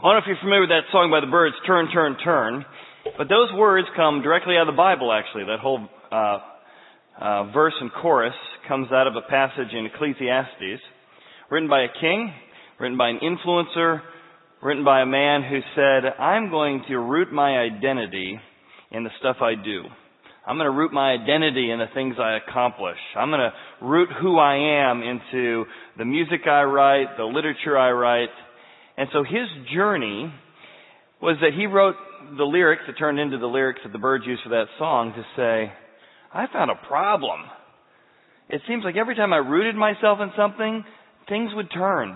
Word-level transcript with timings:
I 0.00 0.02
don't 0.02 0.12
know 0.14 0.18
if 0.20 0.24
you're 0.28 0.40
familiar 0.40 0.62
with 0.62 0.70
that 0.70 0.88
song 0.92 1.10
by 1.10 1.20
the 1.20 1.30
Byrds, 1.30 1.56
Turn, 1.66 1.92
Turn, 1.92 2.16
Turn. 2.24 2.64
But 3.18 3.28
those 3.28 3.52
words 3.52 3.86
come 3.94 4.22
directly 4.22 4.56
out 4.56 4.66
of 4.66 4.72
the 4.72 4.76
Bible, 4.78 5.12
actually. 5.12 5.44
That 5.44 5.60
whole 5.60 5.86
uh, 6.10 6.38
uh, 7.20 7.52
verse 7.52 7.74
and 7.78 7.92
chorus 7.92 8.32
comes 8.66 8.90
out 8.92 9.06
of 9.06 9.12
a 9.14 9.20
passage 9.28 9.68
in 9.76 9.84
Ecclesiastes, 9.84 10.80
written 11.50 11.68
by 11.68 11.82
a 11.82 11.88
king, 12.00 12.32
written 12.80 12.96
by 12.96 13.10
an 13.10 13.20
influencer, 13.20 14.00
written 14.62 14.86
by 14.86 15.02
a 15.02 15.06
man 15.06 15.42
who 15.42 15.60
said, 15.76 16.08
I'm 16.18 16.48
going 16.48 16.82
to 16.88 16.96
root 16.96 17.30
my 17.30 17.58
identity 17.58 18.40
in 18.90 19.04
the 19.04 19.10
stuff 19.18 19.36
I 19.42 19.52
do. 19.54 19.84
I'm 20.46 20.56
going 20.56 20.64
to 20.64 20.78
root 20.78 20.94
my 20.94 21.12
identity 21.12 21.70
in 21.70 21.78
the 21.78 21.92
things 21.92 22.14
I 22.18 22.38
accomplish. 22.38 22.96
I'm 23.18 23.28
going 23.28 23.50
to 23.52 23.86
root 23.86 24.08
who 24.22 24.38
I 24.38 24.88
am 24.88 25.02
into 25.02 25.66
the 25.98 26.06
music 26.06 26.46
I 26.46 26.62
write, 26.62 27.18
the 27.18 27.24
literature 27.24 27.76
I 27.76 27.90
write. 27.90 28.30
And 29.00 29.08
so 29.14 29.24
his 29.24 29.48
journey 29.74 30.30
was 31.22 31.38
that 31.40 31.52
he 31.56 31.64
wrote 31.64 31.94
the 32.36 32.44
lyrics 32.44 32.82
that 32.86 32.98
turned 32.98 33.18
into 33.18 33.38
the 33.38 33.46
lyrics 33.46 33.80
that 33.82 33.92
the 33.94 33.98
Byrds 33.98 34.26
used 34.26 34.42
for 34.42 34.50
that 34.50 34.66
song 34.78 35.14
to 35.16 35.22
say, 35.36 35.72
I 36.34 36.44
found 36.52 36.70
a 36.70 36.86
problem. 36.86 37.40
It 38.50 38.60
seems 38.68 38.84
like 38.84 38.96
every 38.96 39.14
time 39.14 39.32
I 39.32 39.38
rooted 39.38 39.74
myself 39.74 40.18
in 40.20 40.30
something, 40.36 40.84
things 41.30 41.50
would 41.54 41.72
turn. 41.72 42.14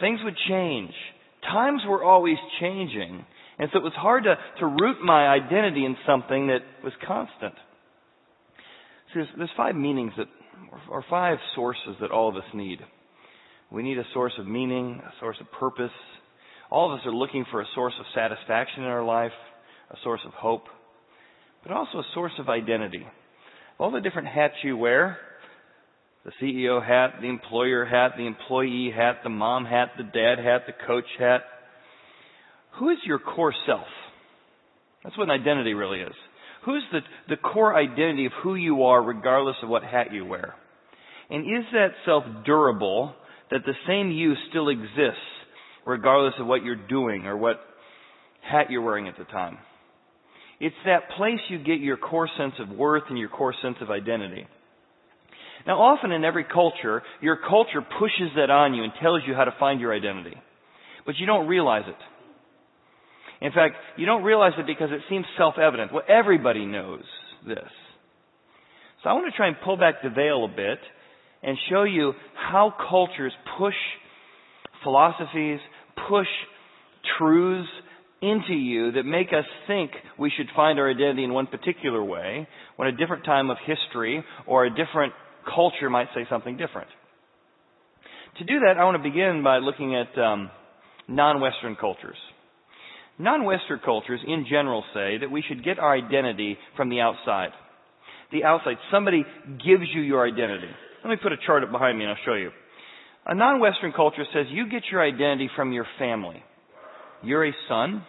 Things 0.00 0.20
would 0.24 0.36
change. 0.48 0.94
Times 1.42 1.82
were 1.86 2.02
always 2.02 2.38
changing. 2.58 3.26
And 3.58 3.68
so 3.70 3.80
it 3.80 3.84
was 3.84 3.92
hard 3.94 4.24
to, 4.24 4.36
to 4.60 4.66
root 4.66 5.04
my 5.04 5.28
identity 5.28 5.84
in 5.84 5.94
something 6.06 6.46
that 6.46 6.60
was 6.82 6.94
constant. 7.06 7.52
So 9.12 9.16
there's, 9.16 9.28
there's 9.36 9.50
five 9.58 9.74
meanings 9.74 10.12
that, 10.16 10.28
or 10.90 11.04
five 11.10 11.36
sources 11.54 11.96
that 12.00 12.10
all 12.10 12.30
of 12.30 12.36
us 12.36 12.48
need. 12.54 12.78
We 13.74 13.82
need 13.82 13.98
a 13.98 14.04
source 14.14 14.34
of 14.38 14.46
meaning, 14.46 15.02
a 15.04 15.12
source 15.18 15.36
of 15.40 15.50
purpose. 15.50 15.90
All 16.70 16.92
of 16.92 17.00
us 17.00 17.04
are 17.06 17.12
looking 17.12 17.44
for 17.50 17.60
a 17.60 17.66
source 17.74 17.94
of 17.98 18.06
satisfaction 18.14 18.84
in 18.84 18.88
our 18.88 19.04
life, 19.04 19.32
a 19.90 19.96
source 20.04 20.20
of 20.24 20.32
hope, 20.32 20.66
but 21.64 21.72
also 21.72 21.98
a 21.98 22.04
source 22.14 22.34
of 22.38 22.48
identity. 22.48 23.04
All 23.80 23.90
the 23.90 24.00
different 24.00 24.28
hats 24.28 24.54
you 24.62 24.76
wear, 24.76 25.18
the 26.24 26.30
CEO 26.40 26.86
hat, 26.86 27.20
the 27.20 27.26
employer 27.26 27.84
hat, 27.84 28.12
the 28.16 28.28
employee 28.28 28.92
hat, 28.94 29.22
the 29.24 29.28
mom 29.28 29.64
hat, 29.64 29.88
the 29.96 30.04
dad 30.04 30.38
hat, 30.38 30.62
the 30.68 30.86
coach 30.86 31.08
hat, 31.18 31.40
who 32.78 32.90
is 32.90 32.98
your 33.04 33.18
core 33.18 33.54
self? 33.66 33.88
That's 35.02 35.18
what 35.18 35.24
an 35.24 35.40
identity 35.40 35.74
really 35.74 35.98
is. 35.98 36.14
Who's 36.64 36.84
the, 36.92 37.00
the 37.28 37.36
core 37.36 37.76
identity 37.76 38.26
of 38.26 38.32
who 38.40 38.54
you 38.54 38.84
are 38.84 39.02
regardless 39.02 39.56
of 39.64 39.68
what 39.68 39.82
hat 39.82 40.12
you 40.12 40.24
wear? 40.24 40.54
And 41.28 41.42
is 41.42 41.64
that 41.72 41.88
self 42.06 42.22
durable 42.46 43.16
that 43.50 43.60
the 43.64 43.74
same 43.86 44.10
you 44.10 44.34
still 44.50 44.68
exists 44.68 45.20
regardless 45.86 46.34
of 46.38 46.46
what 46.46 46.64
you're 46.64 46.86
doing 46.88 47.26
or 47.26 47.36
what 47.36 47.60
hat 48.42 48.70
you're 48.70 48.82
wearing 48.82 49.08
at 49.08 49.16
the 49.18 49.24
time? 49.24 49.58
It's 50.60 50.74
that 50.86 51.10
place 51.16 51.40
you 51.48 51.58
get 51.58 51.80
your 51.80 51.96
core 51.96 52.28
sense 52.38 52.54
of 52.58 52.68
worth 52.70 53.04
and 53.08 53.18
your 53.18 53.28
core 53.28 53.54
sense 53.60 53.76
of 53.80 53.90
identity. 53.90 54.46
Now 55.66 55.80
often 55.80 56.12
in 56.12 56.24
every 56.24 56.44
culture, 56.44 57.02
your 57.20 57.38
culture 57.48 57.80
pushes 57.98 58.30
that 58.36 58.50
on 58.50 58.74
you 58.74 58.84
and 58.84 58.92
tells 59.00 59.22
you 59.26 59.34
how 59.34 59.44
to 59.44 59.54
find 59.58 59.80
your 59.80 59.94
identity. 59.94 60.36
But 61.06 61.16
you 61.18 61.26
don't 61.26 61.48
realize 61.48 61.84
it. 61.86 63.44
In 63.44 63.52
fact, 63.52 63.74
you 63.96 64.06
don't 64.06 64.22
realize 64.22 64.52
it 64.58 64.66
because 64.66 64.90
it 64.90 65.00
seems 65.10 65.26
self-evident. 65.36 65.92
Well, 65.92 66.04
everybody 66.08 66.64
knows 66.64 67.02
this. 67.46 67.68
So 69.02 69.10
I 69.10 69.12
want 69.12 69.26
to 69.30 69.36
try 69.36 69.48
and 69.48 69.56
pull 69.62 69.76
back 69.76 69.96
the 70.02 70.08
veil 70.08 70.44
a 70.44 70.48
bit 70.48 70.78
and 71.44 71.58
show 71.70 71.82
you 71.84 72.12
how 72.34 72.74
cultures 72.88 73.32
push 73.58 73.74
philosophies, 74.82 75.60
push 76.08 76.26
truths 77.18 77.68
into 78.22 78.54
you 78.54 78.92
that 78.92 79.04
make 79.04 79.28
us 79.28 79.44
think 79.66 79.90
we 80.18 80.32
should 80.34 80.46
find 80.56 80.78
our 80.78 80.90
identity 80.90 81.24
in 81.24 81.32
one 81.32 81.46
particular 81.46 82.02
way 82.02 82.48
when 82.76 82.88
a 82.88 82.92
different 82.92 83.24
time 83.24 83.50
of 83.50 83.58
history 83.66 84.24
or 84.46 84.64
a 84.64 84.70
different 84.70 85.12
culture 85.54 85.90
might 85.90 86.08
say 86.14 86.26
something 86.30 86.56
different. 86.56 86.88
To 88.38 88.44
do 88.44 88.60
that, 88.60 88.78
I 88.78 88.84
want 88.84 88.96
to 88.96 89.02
begin 89.02 89.42
by 89.44 89.58
looking 89.58 89.94
at 89.94 90.18
um, 90.18 90.50
non-Western 91.06 91.76
cultures. 91.76 92.16
Non-Western 93.18 93.80
cultures 93.84 94.20
in 94.26 94.46
general 94.48 94.82
say 94.92 95.18
that 95.18 95.30
we 95.30 95.44
should 95.46 95.64
get 95.64 95.78
our 95.78 95.94
identity 95.94 96.56
from 96.76 96.88
the 96.88 97.00
outside. 97.00 97.50
The 98.32 98.42
outside. 98.42 98.76
Somebody 98.90 99.24
gives 99.64 99.84
you 99.94 100.00
your 100.00 100.26
identity. 100.26 100.70
Let 101.04 101.10
me 101.10 101.16
put 101.22 101.32
a 101.32 101.36
chart 101.46 101.62
up 101.62 101.70
behind 101.70 101.98
me 101.98 102.04
and 102.04 102.12
I'll 102.12 102.24
show 102.24 102.32
you. 102.32 102.50
A 103.26 103.34
non-Western 103.34 103.92
culture 103.92 104.24
says 104.32 104.46
you 104.48 104.70
get 104.70 104.84
your 104.90 105.02
identity 105.02 105.50
from 105.54 105.72
your 105.72 105.86
family. 105.98 106.42
You're 107.22 107.46
a 107.46 107.52
son. 107.68 108.02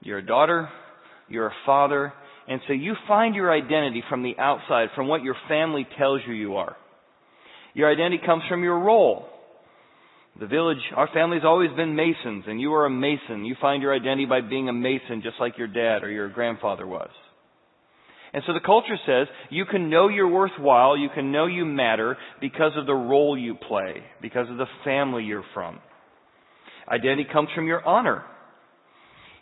You're 0.00 0.18
a 0.18 0.26
daughter. 0.26 0.70
You're 1.28 1.48
a 1.48 1.54
father. 1.66 2.14
And 2.48 2.62
so 2.66 2.72
you 2.72 2.94
find 3.06 3.34
your 3.34 3.52
identity 3.52 4.02
from 4.08 4.22
the 4.22 4.34
outside, 4.38 4.88
from 4.94 5.06
what 5.06 5.22
your 5.22 5.36
family 5.48 5.86
tells 5.98 6.22
you 6.26 6.32
you 6.32 6.56
are. 6.56 6.76
Your 7.74 7.92
identity 7.92 8.22
comes 8.24 8.42
from 8.48 8.62
your 8.64 8.78
role. 8.78 9.26
The 10.40 10.46
village, 10.46 10.78
our 10.94 11.08
family's 11.12 11.44
always 11.44 11.70
been 11.76 11.94
masons, 11.94 12.44
and 12.46 12.58
you 12.58 12.72
are 12.74 12.86
a 12.86 12.90
mason. 12.90 13.44
You 13.44 13.54
find 13.60 13.82
your 13.82 13.94
identity 13.94 14.26
by 14.26 14.40
being 14.40 14.68
a 14.68 14.72
mason, 14.72 15.22
just 15.22 15.36
like 15.40 15.58
your 15.58 15.68
dad 15.68 16.04
or 16.04 16.10
your 16.10 16.28
grandfather 16.28 16.86
was. 16.86 17.10
And 18.32 18.42
so 18.46 18.52
the 18.52 18.60
culture 18.60 18.96
says 19.06 19.28
you 19.50 19.64
can 19.64 19.90
know 19.90 20.08
you're 20.08 20.28
worthwhile, 20.28 20.96
you 20.96 21.08
can 21.14 21.32
know 21.32 21.46
you 21.46 21.64
matter 21.64 22.16
because 22.40 22.72
of 22.76 22.86
the 22.86 22.94
role 22.94 23.38
you 23.38 23.54
play, 23.54 24.02
because 24.20 24.50
of 24.50 24.56
the 24.56 24.66
family 24.84 25.24
you're 25.24 25.44
from. 25.54 25.78
Identity 26.88 27.26
comes 27.32 27.48
from 27.54 27.66
your 27.66 27.84
honor. 27.84 28.24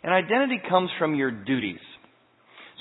And 0.03 0.13
identity 0.13 0.61
comes 0.69 0.89
from 0.99 1.15
your 1.15 1.31
duties. 1.31 1.79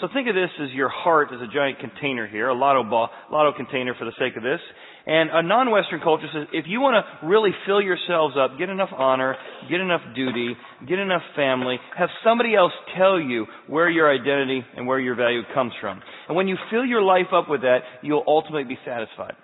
So 0.01 0.09
think 0.13 0.27
of 0.29 0.35
this 0.35 0.51
as 0.61 0.73
your 0.73 0.89
heart 0.89 1.29
as 1.33 1.41
a 1.41 1.47
giant 1.47 1.79
container 1.79 2.27
here, 2.27 2.49
a 2.49 2.55
lotto 2.55 2.83
ball, 2.83 3.11
lotto 3.31 3.57
container 3.57 3.95
for 3.97 4.05
the 4.05 4.13
sake 4.19 4.37
of 4.37 4.43
this. 4.43 4.59
And 5.07 5.31
a 5.31 5.43
non-Western 5.43 6.01
culture 6.01 6.27
says, 6.33 6.49
if 6.53 6.65
you 6.67 6.81
want 6.81 7.05
to 7.05 7.27
really 7.27 7.51
fill 7.65 7.81
yourselves 7.81 8.35
up, 8.37 8.59
get 8.59 8.71
enough 8.71 8.89
honor, 8.97 9.37
get 9.71 9.81
enough 9.81 10.01
duty, 10.17 10.57
get 10.89 10.99
enough 10.99 11.23
family, 11.37 11.77
have 11.97 12.09
somebody 12.25 12.57
else 12.57 12.73
tell 12.99 13.21
you 13.21 13.47
where 13.69 13.89
your 13.89 14.13
identity 14.13 14.65
and 14.77 14.87
where 14.87 14.99
your 14.99 15.15
value 15.15 15.43
comes 15.55 15.73
from. 15.81 16.01
And 16.27 16.37
when 16.37 16.49
you 16.49 16.57
fill 16.73 16.85
your 16.85 17.03
life 17.03 17.33
up 17.33 17.49
with 17.49 17.61
that, 17.61 17.81
you'll 18.03 18.25
ultimately 18.27 18.65
be 18.65 18.79
satisfied. 18.85 19.35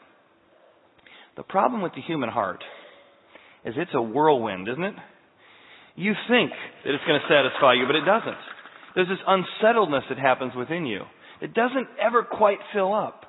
The 1.37 1.45
problem 1.45 1.81
with 1.81 1.93
the 1.95 2.03
human 2.03 2.29
heart 2.29 2.65
is 3.65 3.75
it's 3.77 3.95
a 3.95 4.03
whirlwind, 4.03 4.67
isn't 4.67 4.83
it? 4.83 4.95
You 5.95 6.15
think 6.29 6.51
that 6.85 6.95
it's 6.95 7.05
going 7.07 7.21
to 7.21 7.29
satisfy 7.29 7.75
you, 7.75 7.87
but 7.87 7.95
it 7.95 8.05
doesn't. 8.05 8.37
There's 8.95 9.09
this 9.09 9.19
unsettledness 9.27 10.05
that 10.09 10.19
happens 10.19 10.53
within 10.57 10.87
you. 10.87 11.03
It 11.41 11.55
doesn't 11.55 11.89
ever 12.01 12.23
quite 12.23 12.59
fill 12.75 12.93
up. 12.95 13.25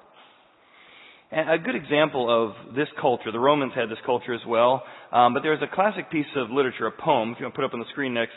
And 1.31 1.49
a 1.49 1.57
good 1.57 1.75
example 1.75 2.27
of 2.27 2.75
this 2.75 2.89
culture, 2.99 3.31
the 3.31 3.39
Romans 3.39 3.71
had 3.73 3.89
this 3.89 3.97
culture 4.05 4.33
as 4.33 4.41
well, 4.45 4.83
um, 5.13 5.33
but 5.33 5.43
there's 5.43 5.61
a 5.61 5.73
classic 5.73 6.11
piece 6.11 6.25
of 6.35 6.49
literature, 6.51 6.87
a 6.87 6.91
poem, 6.91 7.31
if 7.31 7.39
you 7.39 7.45
want 7.45 7.55
to 7.55 7.57
put 7.57 7.65
up 7.65 7.73
on 7.73 7.79
the 7.79 7.85
screen 7.91 8.13
next. 8.13 8.33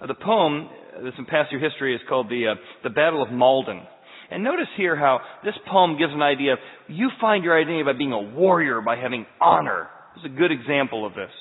Uh, 0.00 0.06
the 0.06 0.14
poem, 0.14 0.70
that's 1.04 1.18
in 1.18 1.26
past 1.26 1.52
year 1.52 1.60
history, 1.60 1.94
is 1.94 2.00
called 2.08 2.30
the, 2.30 2.52
uh, 2.52 2.54
the 2.84 2.90
Battle 2.90 3.22
of 3.22 3.30
Maldon. 3.30 3.82
And 4.30 4.42
notice 4.44 4.68
here 4.76 4.96
how 4.96 5.20
this 5.44 5.54
poem 5.70 5.98
gives 5.98 6.12
an 6.12 6.22
idea 6.22 6.54
of 6.54 6.58
you 6.88 7.10
find 7.20 7.44
your 7.44 7.58
identity 7.58 7.82
by 7.82 7.92
being 7.92 8.12
a 8.12 8.20
warrior, 8.20 8.80
by 8.80 8.96
having 8.96 9.26
honor. 9.40 9.88
This 10.14 10.24
is 10.24 10.32
a 10.34 10.38
good 10.38 10.52
example 10.52 11.06
of 11.06 11.12
this. 11.14 11.32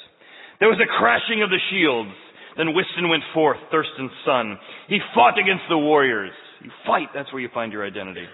There 0.60 0.70
was 0.70 0.80
a 0.82 1.00
crashing 1.00 1.44
of 1.44 1.50
the 1.50 1.60
shields. 1.70 2.12
Then 2.58 2.74
Wystan 2.74 3.10
went 3.10 3.24
forth, 3.34 3.58
Thurston's 3.72 4.12
son. 4.26 4.58
He 4.90 5.00
fought 5.14 5.38
against 5.38 5.64
the 5.70 5.78
warriors. 5.78 6.34
You 6.62 6.72
fight, 6.86 7.10
that's 7.14 7.32
where 7.32 7.42
you 7.42 7.50
find 7.54 7.72
your 7.72 7.86
identity. 7.86 8.26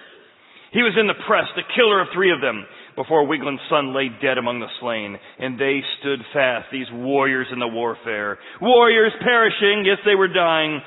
He 0.72 0.81
was 0.81 0.97
in 1.00 1.06
the 1.06 1.22
press, 1.28 1.45
the 1.56 1.69
killer 1.75 2.01
of 2.01 2.07
three 2.16 2.34
of 2.34 2.41
them, 2.41 2.66
before 2.95 3.28
Wiglin's 3.28 3.61
son 3.69 3.94
lay 3.94 4.09
dead 4.22 4.39
among 4.39 4.59
the 4.59 4.73
slain. 4.81 5.19
And 5.38 5.59
they 5.59 5.81
stood 6.00 6.19
fast, 6.34 6.66
these 6.72 6.88
warriors 6.91 7.47
in 7.53 7.59
the 7.59 7.67
warfare. 7.67 8.39
Warriors 8.59 9.13
perishing, 9.22 9.84
yes, 9.85 9.99
they 10.03 10.16
were 10.16 10.34
dying. 10.34 10.81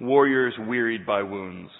Warriors 0.00 0.52
wearied 0.68 1.06
by 1.06 1.22
wounds. 1.22 1.70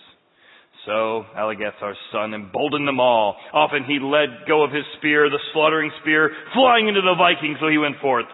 So 0.87 1.25
Aligethor's 1.37 1.99
son 2.10 2.32
emboldened 2.32 2.88
them 2.88 3.00
all. 3.00 3.37
Often 3.52 3.84
he 3.84 3.99
let 4.00 4.49
go 4.49 4.64
of 4.64 4.72
his 4.72 4.84
spear, 4.99 5.28
the 5.28 5.38
slaughtering 5.52 5.90
spear, 6.00 6.31
flying 6.54 6.88
into 6.88 7.02
the 7.02 7.14
Vikings, 7.19 7.58
so 7.60 7.69
he 7.69 7.78
went 7.78 8.00
forth. 8.00 8.26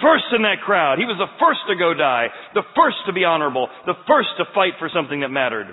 First 0.00 0.24
in 0.36 0.42
that 0.42 0.60
crowd. 0.64 0.98
He 0.98 1.06
was 1.06 1.16
the 1.16 1.32
first 1.40 1.60
to 1.68 1.76
go 1.76 1.94
die, 1.94 2.28
the 2.54 2.66
first 2.76 2.96
to 3.06 3.12
be 3.12 3.24
honorable, 3.24 3.68
the 3.86 3.96
first 4.06 4.28
to 4.38 4.44
fight 4.54 4.74
for 4.78 4.90
something 4.92 5.20
that 5.20 5.30
mattered. 5.30 5.68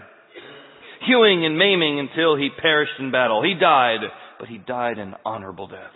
Hewing 1.05 1.45
and 1.45 1.57
maiming 1.57 1.99
until 1.99 2.37
he 2.37 2.49
perished 2.49 2.99
in 2.99 3.11
battle. 3.11 3.43
He 3.43 3.55
died, 3.59 3.99
but 4.39 4.47
he 4.47 4.57
died 4.57 4.97
an 4.97 5.15
honorable 5.25 5.67
death. 5.67 5.91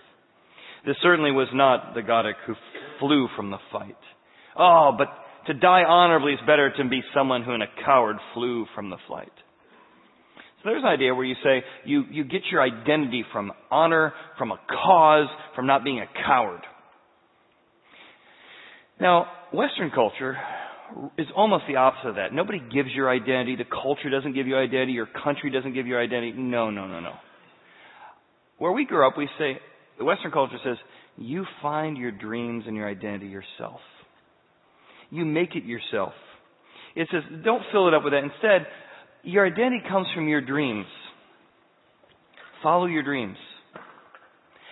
This 0.85 0.97
certainly 1.01 1.31
was 1.31 1.47
not 1.53 1.95
the 1.95 2.01
Godric 2.01 2.35
who 2.45 2.55
flew 2.99 3.27
from 3.35 3.49
the 3.49 3.59
fight. 3.71 3.97
Oh, 4.57 4.91
but 4.97 5.07
to 5.47 5.53
die 5.53 5.83
honorably 5.83 6.33
is 6.33 6.39
better 6.45 6.71
to 6.75 6.89
be 6.89 7.01
someone 7.13 7.43
who 7.43 7.53
in 7.53 7.61
a 7.61 7.85
coward 7.85 8.17
flew 8.33 8.65
from 8.75 8.89
the 8.89 8.97
flight. 9.07 9.31
So 10.35 10.71
there's 10.71 10.83
an 10.83 10.89
idea 10.89 11.15
where 11.15 11.25
you 11.25 11.35
say 11.43 11.63
you, 11.85 12.03
you 12.11 12.25
get 12.25 12.41
your 12.51 12.61
identity 12.61 13.23
from 13.31 13.53
honor, 13.71 14.13
from 14.37 14.51
a 14.51 14.59
cause, 14.69 15.27
from 15.55 15.67
not 15.67 15.83
being 15.83 15.99
a 15.99 16.07
coward. 16.25 16.61
Now, 18.99 19.27
Western 19.53 19.91
culture 19.93 20.35
is 21.17 21.27
almost 21.35 21.65
the 21.67 21.75
opposite 21.75 22.09
of 22.09 22.15
that. 22.15 22.33
Nobody 22.33 22.59
gives 22.59 22.89
your 22.93 23.09
identity. 23.09 23.55
The 23.55 23.65
culture 23.65 24.09
doesn't 24.09 24.33
give 24.33 24.47
you 24.47 24.57
identity. 24.57 24.93
Your 24.93 25.07
country 25.23 25.51
doesn't 25.51 25.73
give 25.73 25.85
you 25.85 25.97
identity. 25.97 26.33
No, 26.35 26.69
no, 26.69 26.87
no, 26.87 26.99
no. 26.99 27.13
Where 28.57 28.71
we 28.71 28.85
grew 28.85 29.07
up, 29.07 29.17
we 29.17 29.29
say, 29.37 29.59
the 29.99 30.05
Western 30.05 30.31
culture 30.31 30.57
says, 30.63 30.77
you 31.17 31.45
find 31.61 31.97
your 31.97 32.11
dreams 32.11 32.63
and 32.67 32.75
your 32.75 32.87
identity 32.87 33.27
yourself. 33.27 33.79
You 35.09 35.25
make 35.25 35.55
it 35.55 35.63
yourself. 35.63 36.13
It 36.95 37.07
says, 37.11 37.21
don't 37.43 37.61
fill 37.71 37.87
it 37.87 37.93
up 37.93 38.03
with 38.03 38.13
that. 38.13 38.23
Instead, 38.23 38.67
your 39.23 39.45
identity 39.45 39.81
comes 39.87 40.07
from 40.15 40.27
your 40.27 40.41
dreams. 40.41 40.85
Follow 42.63 42.87
your 42.87 43.03
dreams. 43.03 43.37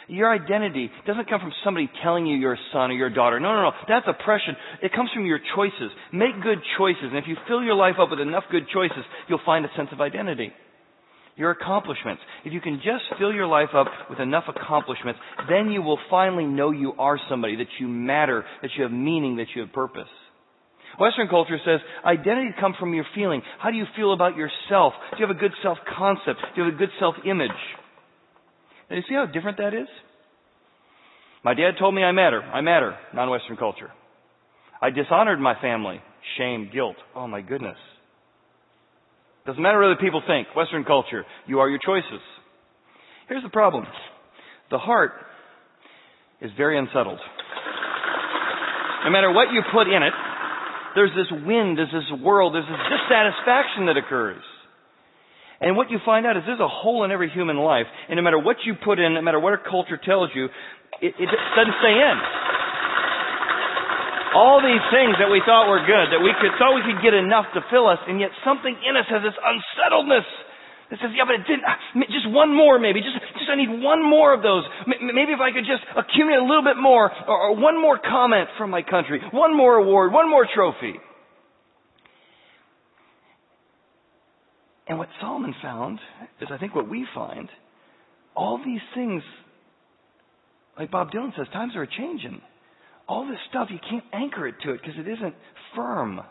Your 0.08 0.32
identity 0.32 0.92
doesn't 1.08 1.30
come 1.30 1.40
from 1.40 1.52
somebody 1.64 1.90
telling 2.04 2.28
you 2.28 2.38
you're 2.38 2.54
a 2.54 2.68
son 2.72 2.92
or 2.92 2.94
you're 2.94 3.08
a 3.08 3.14
daughter. 3.14 3.40
No, 3.40 3.54
no, 3.56 3.62
no. 3.64 3.72
That's 3.88 4.06
oppression. 4.08 4.56
It 4.84 4.94
comes 4.94 5.10
from 5.14 5.26
your 5.26 5.40
choices. 5.56 5.92
Make 6.14 6.42
good 6.44 6.60
choices. 6.78 7.06
And 7.06 7.18
if 7.18 7.26
you 7.28 7.36
fill 7.48 7.64
your 7.64 7.76
life 7.76 7.96
up 8.00 8.12
with 8.12 8.20
enough 8.20 8.44
good 8.52 8.68
choices, 8.74 9.04
you'll 9.28 9.40
find 9.46 9.66
a 9.66 9.70
sense 9.76 9.90
of 9.92 10.02
identity. 10.02 10.52
Your 11.38 11.52
accomplishments. 11.52 12.22
If 12.46 12.54
you 12.54 12.62
can 12.62 12.78
just 12.78 13.04
fill 13.20 13.34
your 13.34 13.48
life 13.48 13.70
up 13.76 13.88
with 14.10 14.20
enough 14.20 14.46
accomplishments, 14.48 15.20
then 15.50 15.72
you 15.72 15.82
will 15.82 16.00
finally 16.10 16.46
know 16.46 16.72
you 16.72 16.94
are 16.98 17.20
somebody, 17.30 17.58
that 17.58 17.68
you 17.80 17.88
matter, 17.88 18.46
that 18.62 18.72
you 18.78 18.84
have 18.84 18.92
meaning, 18.92 19.38
that 19.38 19.48
you 19.56 19.64
have 19.64 19.74
purpose. 19.74 20.08
Western 20.98 21.28
culture 21.28 21.58
says 21.66 21.82
identity 22.06 22.52
comes 22.58 22.76
from 22.80 22.94
your 22.94 23.06
feeling. 23.14 23.42
How 23.60 23.70
do 23.70 23.76
you 23.76 23.86
feel 23.98 24.14
about 24.14 24.38
yourself? 24.38 24.94
Do 25.12 25.18
you 25.20 25.28
have 25.28 25.36
a 25.36 25.40
good 25.40 25.52
self-concept? 25.62 26.40
Do 26.56 26.62
you 26.62 26.66
have 26.66 26.76
a 26.76 26.78
good 26.78 26.92
self-image? 27.00 27.52
Now, 28.90 28.96
you 28.98 29.04
see 29.08 29.16
how 29.16 29.26
different 29.26 29.58
that 29.58 29.74
is? 29.74 29.88
My 31.44 31.54
dad 31.54 31.72
told 31.80 31.94
me 31.94 32.04
I 32.04 32.12
matter. 32.12 32.42
I 32.42 32.62
matter. 32.62 32.96
Non-Western 33.14 33.58
culture. 33.58 33.92
I 34.82 34.90
dishonored 34.90 35.40
my 35.40 35.60
family. 35.62 36.02
Shame, 36.38 36.70
guilt. 36.74 36.96
Oh 37.16 37.28
my 37.28 37.42
goodness. 37.42 37.78
Doesn't 39.46 39.62
matter 39.62 39.80
what 39.80 39.92
other 39.92 40.02
people 40.02 40.22
think. 40.26 40.48
Western 40.56 40.84
culture. 40.84 41.24
You 41.48 41.60
are 41.60 41.70
your 41.70 41.80
choices. 41.80 42.22
Here's 43.30 43.44
the 43.44 43.50
problem. 43.50 43.86
The 44.72 44.80
heart 44.80 45.12
is 46.42 46.52
very 46.58 46.78
unsettled. 46.78 47.20
No 49.06 49.12
matter 49.12 49.32
what 49.32 49.54
you 49.54 49.62
put 49.72 49.88
in 49.88 50.02
it, 50.02 50.14
there's 50.96 51.12
this 51.12 51.30
wind, 51.46 51.78
there's 51.78 51.94
this 51.94 52.10
whirl, 52.22 52.52
there's 52.52 52.66
this 52.66 52.86
dissatisfaction 52.90 53.86
that 53.86 53.98
occurs. 53.98 54.42
And 55.62 55.78
what 55.78 55.90
you 55.90 56.00
find 56.04 56.26
out 56.26 56.36
is 56.36 56.44
there's 56.46 56.60
a 56.60 56.68
hole 56.68 57.04
in 57.04 57.12
every 57.12 57.30
human 57.30 57.58
life, 57.58 57.88
and 58.10 58.18
no 58.18 58.24
matter 58.24 58.40
what 58.40 58.58
you 58.66 58.76
put 58.76 59.00
in, 59.00 59.14
no 59.16 59.22
matter 59.22 59.40
what 59.40 59.56
our 59.56 59.64
culture 59.64 59.96
tells 59.96 60.30
you, 60.36 60.46
it, 61.02 61.16
it 61.16 61.30
doesn't 61.56 61.78
stay 61.80 61.96
in. 61.96 62.18
All 64.36 64.60
these 64.60 64.84
things 64.92 65.16
that 65.24 65.32
we 65.32 65.40
thought 65.48 65.72
were 65.72 65.80
good, 65.88 66.12
that 66.12 66.20
we 66.20 66.36
could, 66.44 66.52
thought 66.60 66.76
we 66.76 66.84
could 66.84 67.00
get 67.00 67.16
enough 67.16 67.48
to 67.56 67.64
fill 67.72 67.88
us, 67.88 68.00
and 68.04 68.20
yet 68.20 68.36
something 68.44 68.76
in 68.76 69.00
us 69.00 69.08
has 69.08 69.24
this 69.24 69.38
unsettledness 69.40 70.28
that 70.92 71.00
says, 71.00 71.16
yeah, 71.16 71.24
but 71.24 71.40
it 71.40 71.48
didn't, 71.48 71.64
ah, 71.64 71.80
just 72.12 72.30
one 72.30 72.52
more 72.52 72.78
maybe, 72.78 73.00
just, 73.00 73.16
just 73.16 73.50
I 73.50 73.56
need 73.56 73.72
one 73.82 74.04
more 74.04 74.36
of 74.36 74.44
those. 74.44 74.68
Maybe 74.86 75.32
if 75.32 75.40
I 75.40 75.56
could 75.56 75.64
just 75.64 75.82
accumulate 75.96 76.44
a 76.44 76.46
little 76.46 76.68
bit 76.68 76.76
more, 76.76 77.10
or, 77.26 77.38
or 77.48 77.56
one 77.56 77.80
more 77.80 77.98
comment 77.98 78.52
from 78.60 78.70
my 78.70 78.84
country, 78.84 79.24
one 79.32 79.56
more 79.56 79.80
award, 79.80 80.12
one 80.12 80.30
more 80.30 80.46
trophy. 80.46 81.00
And 84.88 85.00
what 85.00 85.10
Solomon 85.20 85.56
found 85.62 86.00
is, 86.42 86.50
I 86.52 86.58
think, 86.58 86.76
what 86.76 86.90
we 86.90 87.06
find. 87.16 87.50
All 88.36 88.60
these 88.64 88.82
things, 88.94 89.24
like 90.78 90.92
Bob 90.92 91.12
Dylan 91.12 91.36
says, 91.36 91.48
times 91.52 91.74
are 91.76 91.88
changing. 91.88 92.42
All 93.08 93.28
this 93.28 93.40
stuff, 93.50 93.70
you 93.72 93.80
can't 93.90 94.04
anchor 94.14 94.48
it 94.48 94.56
to 94.64 94.74
it 94.74 94.82
because 94.82 94.96
it 94.98 95.08
isn't 95.08 95.34
firm. 95.76 96.22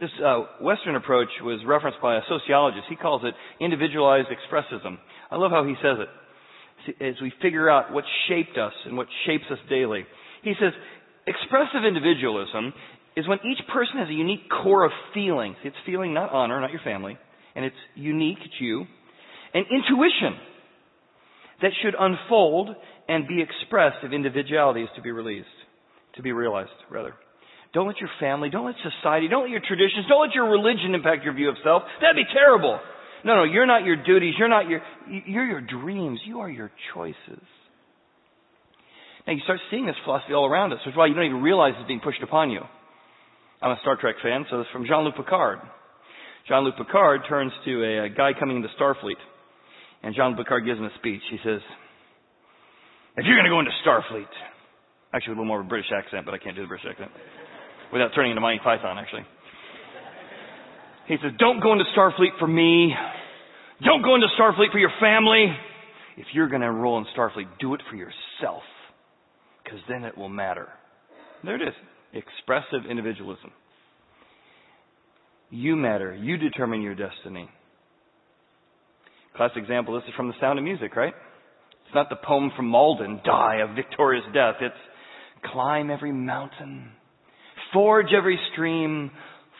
This 0.00 0.10
uh, 0.24 0.44
Western 0.60 0.96
approach 0.96 1.28
was 1.42 1.60
referenced 1.66 2.00
by 2.00 2.16
a 2.16 2.20
sociologist. 2.28 2.84
He 2.88 2.96
calls 2.96 3.22
it 3.24 3.34
individualized 3.62 4.28
expressism. 4.28 4.98
I 5.30 5.36
love 5.36 5.50
how 5.50 5.64
he 5.64 5.74
says 5.82 5.98
it. 6.00 7.02
As 7.02 7.14
we 7.22 7.32
figure 7.40 7.70
out 7.70 7.92
what 7.92 8.04
shaped 8.28 8.58
us 8.58 8.72
and 8.84 8.96
what 8.96 9.06
shapes 9.26 9.44
us 9.50 9.58
daily, 9.70 10.04
he 10.42 10.52
says 10.60 10.72
expressive 11.26 11.84
individualism 11.86 12.74
is 13.16 13.28
when 13.28 13.38
each 13.38 13.64
person 13.72 13.98
has 13.98 14.08
a 14.08 14.12
unique 14.12 14.50
core 14.50 14.84
of 14.84 14.92
feelings. 15.14 15.56
It's 15.64 15.76
feeling, 15.86 16.12
not 16.12 16.30
honor, 16.30 16.60
not 16.60 16.72
your 16.72 16.82
family 16.82 17.16
and 17.54 17.64
it's 17.64 17.76
unique, 17.94 18.38
it's 18.44 18.54
you, 18.60 18.86
and 19.52 19.64
intuition 19.70 20.38
that 21.62 21.70
should 21.82 21.94
unfold 21.98 22.70
and 23.08 23.28
be 23.28 23.42
expressed 23.42 23.98
if 24.02 24.12
individuality 24.12 24.82
is 24.82 24.88
to 24.96 25.02
be 25.02 25.12
released, 25.12 25.46
to 26.16 26.22
be 26.22 26.32
realized, 26.32 26.70
rather. 26.90 27.14
Don't 27.72 27.86
let 27.86 27.98
your 27.98 28.10
family, 28.20 28.50
don't 28.50 28.66
let 28.66 28.76
society, 28.82 29.28
don't 29.28 29.42
let 29.42 29.50
your 29.50 29.60
traditions, 29.60 30.06
don't 30.08 30.26
let 30.26 30.34
your 30.34 30.48
religion 30.48 30.94
impact 30.94 31.24
your 31.24 31.34
view 31.34 31.48
of 31.48 31.56
self. 31.64 31.82
That'd 32.00 32.16
be 32.16 32.32
terrible. 32.32 32.78
No, 33.24 33.36
no, 33.36 33.44
you're 33.44 33.66
not 33.66 33.84
your 33.84 33.96
duties, 33.96 34.34
you're 34.38 34.48
not 34.48 34.68
your, 34.68 34.80
you're 35.08 35.46
your 35.46 35.60
dreams, 35.60 36.20
you 36.24 36.40
are 36.40 36.50
your 36.50 36.70
choices. 36.94 37.42
Now 39.26 39.32
you 39.32 39.40
start 39.44 39.60
seeing 39.70 39.86
this 39.86 39.96
philosophy 40.04 40.34
all 40.34 40.46
around 40.46 40.72
us, 40.72 40.80
which 40.84 40.92
is 40.92 40.96
why 40.96 41.06
you 41.06 41.14
don't 41.14 41.24
even 41.24 41.42
realize 41.42 41.72
it's 41.78 41.88
being 41.88 42.00
pushed 42.00 42.22
upon 42.22 42.50
you. 42.50 42.60
I'm 43.62 43.70
a 43.70 43.78
Star 43.80 43.96
Trek 43.98 44.16
fan, 44.22 44.44
so 44.50 44.60
it's 44.60 44.70
from 44.70 44.86
Jean-Luc 44.86 45.16
Picard. 45.16 45.60
Jean-Luc 46.48 46.76
Picard 46.76 47.22
turns 47.28 47.52
to 47.64 47.82
a, 47.82 48.04
a 48.06 48.08
guy 48.10 48.32
coming 48.38 48.56
into 48.56 48.68
Starfleet. 48.80 49.20
And 50.02 50.14
Jean-Luc 50.14 50.38
Picard 50.38 50.66
gives 50.66 50.78
him 50.78 50.84
a 50.84 50.94
speech. 50.98 51.22
He 51.30 51.38
says, 51.42 51.60
if 53.16 53.24
you're 53.24 53.36
going 53.36 53.48
to 53.48 53.50
go 53.50 53.60
into 53.60 53.72
Starfleet, 53.86 54.28
actually 55.14 55.32
a 55.32 55.36
little 55.36 55.46
more 55.46 55.60
of 55.60 55.66
a 55.66 55.68
British 55.68 55.90
accent, 55.94 56.26
but 56.26 56.34
I 56.34 56.38
can't 56.38 56.56
do 56.56 56.62
the 56.62 56.68
British 56.68 56.86
accent, 56.90 57.10
without 57.92 58.10
turning 58.14 58.32
into 58.32 58.40
Monty 58.40 58.60
Python, 58.62 58.98
actually. 58.98 59.24
He 61.08 61.16
says, 61.22 61.32
don't 61.38 61.62
go 61.62 61.72
into 61.72 61.84
Starfleet 61.96 62.38
for 62.38 62.48
me. 62.48 62.92
Don't 63.84 64.02
go 64.02 64.14
into 64.14 64.26
Starfleet 64.38 64.72
for 64.72 64.78
your 64.78 64.92
family. 65.00 65.46
If 66.16 66.26
you're 66.32 66.48
going 66.48 66.62
to 66.62 66.68
enroll 66.68 66.98
in 66.98 67.06
Starfleet, 67.16 67.46
do 67.60 67.74
it 67.74 67.82
for 67.88 67.96
yourself. 67.96 68.62
Because 69.62 69.80
then 69.88 70.04
it 70.04 70.16
will 70.16 70.28
matter. 70.28 70.68
There 71.42 71.56
it 71.56 71.62
is. 71.62 71.74
Expressive 72.12 72.88
individualism. 72.88 73.50
You 75.54 75.76
matter. 75.76 76.12
You 76.12 76.36
determine 76.36 76.82
your 76.82 76.96
destiny. 76.96 77.48
Classic 79.36 79.56
example, 79.56 79.94
this 79.94 80.02
is 80.08 80.14
from 80.16 80.26
The 80.26 80.34
Sound 80.40 80.58
of 80.58 80.64
Music, 80.64 80.96
right? 80.96 81.14
It's 81.86 81.94
not 81.94 82.08
the 82.08 82.16
poem 82.16 82.50
from 82.56 82.66
Maldon, 82.66 83.20
die 83.24 83.60
a 83.62 83.72
victorious 83.72 84.24
death. 84.34 84.56
It's 84.60 84.74
climb 85.52 85.92
every 85.92 86.10
mountain, 86.10 86.90
forge 87.72 88.08
every 88.16 88.36
stream, 88.52 89.12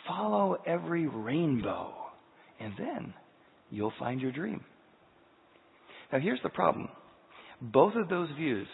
follow 0.08 0.56
every 0.66 1.06
rainbow, 1.06 1.92
and 2.58 2.72
then 2.76 3.14
you'll 3.70 3.92
find 3.96 4.20
your 4.20 4.32
dream. 4.32 4.64
Now 6.12 6.18
here's 6.18 6.42
the 6.42 6.48
problem. 6.48 6.88
Both 7.60 7.94
of 7.94 8.08
those 8.08 8.30
views 8.36 8.66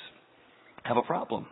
have 0.85 0.97
a 0.97 1.03
problem. 1.03 1.49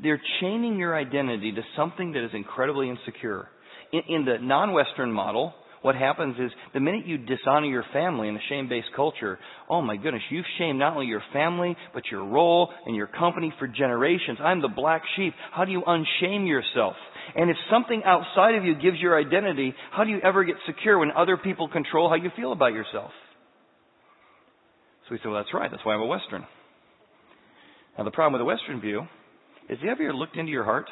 They're 0.00 0.22
chaining 0.40 0.78
your 0.78 0.94
identity 0.94 1.50
to 1.50 1.62
something 1.76 2.12
that 2.12 2.24
is 2.24 2.30
incredibly 2.34 2.88
insecure 2.88 3.48
in, 3.92 4.02
in 4.08 4.24
the 4.24 4.38
non-Western 4.40 5.12
model, 5.12 5.54
what 5.82 5.96
happens 5.96 6.36
is 6.38 6.50
the 6.74 6.80
minute 6.80 7.06
you 7.06 7.18
dishonor 7.18 7.66
your 7.66 7.84
family 7.92 8.28
in 8.28 8.36
a 8.36 8.40
shame-based 8.48 8.88
culture, 8.94 9.38
oh 9.68 9.82
my 9.82 9.96
goodness, 9.96 10.22
you've 10.30 10.46
shamed 10.58 10.78
not 10.78 10.94
only 10.94 11.06
your 11.06 11.22
family, 11.32 11.76
but 11.92 12.04
your 12.10 12.24
role 12.24 12.70
and 12.86 12.94
your 12.94 13.08
company 13.08 13.52
for 13.58 13.66
generations. 13.66 14.38
I'm 14.40 14.62
the 14.62 14.68
black 14.68 15.02
sheep. 15.16 15.34
How 15.52 15.64
do 15.64 15.72
you 15.72 15.82
unshame 15.82 16.46
yourself? 16.46 16.94
And 17.34 17.50
if 17.50 17.56
something 17.70 18.02
outside 18.04 18.54
of 18.54 18.64
you 18.64 18.74
gives 18.76 18.98
your 18.98 19.18
identity, 19.18 19.74
how 19.90 20.04
do 20.04 20.10
you 20.10 20.20
ever 20.22 20.44
get 20.44 20.56
secure 20.66 20.98
when 20.98 21.10
other 21.10 21.36
people 21.36 21.68
control 21.68 22.08
how 22.08 22.14
you 22.14 22.30
feel 22.36 22.52
about 22.52 22.72
yourself? 22.72 23.10
So 25.08 25.12
we 25.12 25.18
say, 25.18 25.22
well, 25.28 25.42
that's 25.42 25.52
right. 25.52 25.70
That's 25.70 25.84
why 25.84 25.94
I'm 25.94 26.00
a 26.00 26.06
Western. 26.06 26.46
Now 27.98 28.04
the 28.04 28.10
problem 28.12 28.34
with 28.34 28.40
the 28.40 28.44
Western 28.44 28.80
view 28.80 29.02
is, 29.68 29.78
have 29.80 29.98
you 29.98 30.06
ever 30.08 30.14
looked 30.14 30.36
into 30.36 30.52
your 30.52 30.64
heart? 30.64 30.88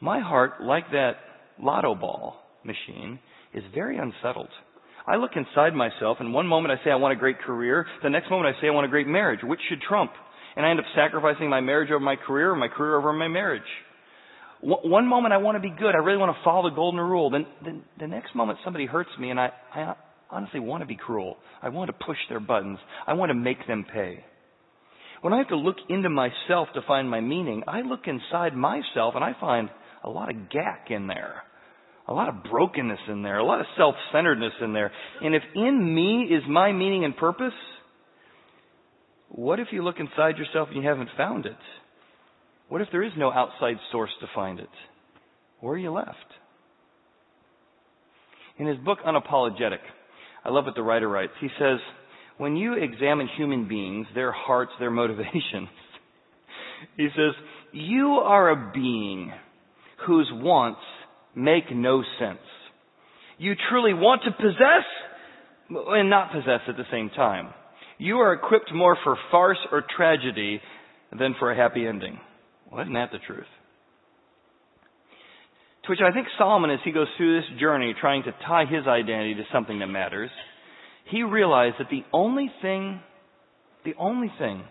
My 0.00 0.20
heart, 0.20 0.62
like 0.62 0.90
that 0.92 1.16
lotto 1.62 1.94
ball 1.94 2.36
machine 2.64 3.18
is 3.54 3.62
very 3.74 3.98
unsettled. 3.98 4.48
I 5.06 5.16
look 5.16 5.32
inside 5.34 5.74
myself, 5.74 6.18
and 6.20 6.32
one 6.32 6.46
moment 6.46 6.78
I 6.78 6.84
say 6.84 6.90
I 6.90 6.96
want 6.96 7.12
a 7.12 7.20
great 7.20 7.40
career, 7.40 7.86
the 8.02 8.10
next 8.10 8.30
moment 8.30 8.54
I 8.54 8.60
say 8.60 8.68
I 8.68 8.70
want 8.70 8.86
a 8.86 8.90
great 8.90 9.08
marriage. 9.08 9.40
Which 9.42 9.60
should 9.68 9.80
trump? 9.82 10.12
And 10.54 10.64
I 10.64 10.70
end 10.70 10.78
up 10.78 10.86
sacrificing 10.94 11.48
my 11.48 11.60
marriage 11.60 11.90
over 11.90 12.00
my 12.00 12.16
career, 12.16 12.50
or 12.50 12.56
my 12.56 12.68
career 12.68 12.96
over 12.96 13.12
my 13.12 13.28
marriage. 13.28 13.62
One 14.60 15.08
moment 15.08 15.34
I 15.34 15.38
want 15.38 15.56
to 15.56 15.60
be 15.60 15.74
good, 15.76 15.94
I 15.94 15.98
really 15.98 16.18
want 16.18 16.36
to 16.36 16.44
follow 16.44 16.70
the 16.70 16.76
golden 16.76 17.00
rule. 17.00 17.30
Then, 17.30 17.46
then 17.64 17.82
the 17.98 18.06
next 18.06 18.32
moment 18.36 18.60
somebody 18.62 18.86
hurts 18.86 19.10
me, 19.18 19.30
and 19.30 19.40
I, 19.40 19.50
I 19.74 19.94
honestly 20.30 20.60
want 20.60 20.82
to 20.82 20.86
be 20.86 20.94
cruel. 20.94 21.36
I 21.60 21.68
want 21.70 21.88
to 21.88 22.06
push 22.06 22.18
their 22.28 22.38
buttons. 22.38 22.78
I 23.04 23.14
want 23.14 23.30
to 23.30 23.34
make 23.34 23.66
them 23.66 23.84
pay. 23.92 24.24
When 25.20 25.32
I 25.32 25.38
have 25.38 25.48
to 25.48 25.56
look 25.56 25.76
into 25.88 26.10
myself 26.10 26.68
to 26.74 26.82
find 26.86 27.10
my 27.10 27.20
meaning, 27.20 27.64
I 27.66 27.80
look 27.80 28.06
inside 28.06 28.56
myself 28.56 29.14
and 29.14 29.24
I 29.24 29.34
find 29.40 29.68
a 30.04 30.10
lot 30.10 30.30
of 30.30 30.50
gack 30.50 30.86
in 30.90 31.06
there. 31.08 31.42
A 32.08 32.12
lot 32.12 32.28
of 32.28 32.42
brokenness 32.50 32.98
in 33.08 33.22
there, 33.22 33.38
a 33.38 33.44
lot 33.44 33.60
of 33.60 33.66
self-centeredness 33.76 34.54
in 34.60 34.72
there. 34.72 34.90
And 35.20 35.34
if 35.34 35.42
in 35.54 35.94
me 35.94 36.34
is 36.34 36.42
my 36.48 36.72
meaning 36.72 37.04
and 37.04 37.16
purpose, 37.16 37.52
what 39.28 39.60
if 39.60 39.68
you 39.70 39.82
look 39.82 39.96
inside 39.98 40.36
yourself 40.36 40.68
and 40.72 40.82
you 40.82 40.88
haven't 40.88 41.10
found 41.16 41.46
it? 41.46 41.56
What 42.68 42.80
if 42.80 42.88
there 42.90 43.02
is 43.02 43.12
no 43.16 43.30
outside 43.30 43.76
source 43.92 44.10
to 44.20 44.26
find 44.34 44.58
it? 44.58 44.68
Where 45.60 45.74
are 45.74 45.78
you 45.78 45.92
left? 45.92 46.16
In 48.58 48.66
his 48.66 48.78
book 48.78 48.98
Unapologetic, 49.06 49.78
I 50.44 50.50
love 50.50 50.64
what 50.64 50.74
the 50.74 50.82
writer 50.82 51.08
writes. 51.08 51.32
He 51.40 51.48
says, 51.58 51.78
when 52.36 52.56
you 52.56 52.74
examine 52.74 53.28
human 53.36 53.68
beings, 53.68 54.06
their 54.14 54.32
hearts, 54.32 54.72
their 54.78 54.90
motivations, 55.02 55.68
he 56.96 57.08
says, 57.14 57.34
you 57.72 58.20
are 58.24 58.50
a 58.50 58.72
being 58.74 59.32
whose 60.06 60.28
wants 60.32 60.80
make 61.34 61.64
no 61.74 62.02
sense. 62.18 62.38
You 63.38 63.54
truly 63.70 63.94
want 63.94 64.22
to 64.24 64.30
possess 64.32 64.86
and 65.68 66.10
not 66.10 66.32
possess 66.32 66.60
at 66.68 66.76
the 66.76 66.84
same 66.90 67.10
time. 67.10 67.52
You 67.98 68.18
are 68.18 68.32
equipped 68.32 68.72
more 68.74 68.96
for 69.04 69.16
farce 69.30 69.58
or 69.70 69.84
tragedy 69.96 70.60
than 71.16 71.34
for 71.38 71.50
a 71.50 71.56
happy 71.56 71.86
ending. 71.86 72.18
Well, 72.70 72.82
isn't 72.82 72.94
that 72.94 73.10
the 73.12 73.18
truth? 73.18 73.46
To 75.84 75.90
which 75.90 76.00
I 76.00 76.12
think 76.12 76.28
Solomon, 76.38 76.70
as 76.70 76.78
he 76.84 76.92
goes 76.92 77.08
through 77.16 77.40
this 77.40 77.60
journey 77.60 77.94
trying 78.00 78.22
to 78.24 78.32
tie 78.46 78.64
his 78.64 78.86
identity 78.86 79.34
to 79.34 79.42
something 79.52 79.80
that 79.80 79.88
matters, 79.88 80.30
he 81.10 81.22
realized 81.22 81.76
that 81.80 81.90
the 81.90 82.04
only 82.12 82.50
thing, 82.62 83.00
the 83.84 83.94
only 83.98 84.32
thing 84.38 84.62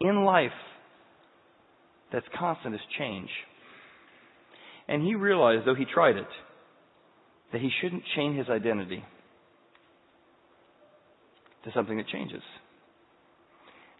in 0.00 0.24
life 0.24 0.52
that's 2.12 2.26
constant 2.38 2.74
is 2.74 2.80
change. 2.98 3.28
And 4.88 5.02
he 5.02 5.14
realized, 5.14 5.66
though 5.66 5.74
he 5.74 5.86
tried 5.86 6.16
it, 6.16 6.28
that 7.52 7.60
he 7.60 7.70
shouldn't 7.80 8.02
chain 8.16 8.36
his 8.36 8.48
identity 8.48 9.02
to 11.64 11.70
something 11.72 11.96
that 11.96 12.08
changes. 12.08 12.42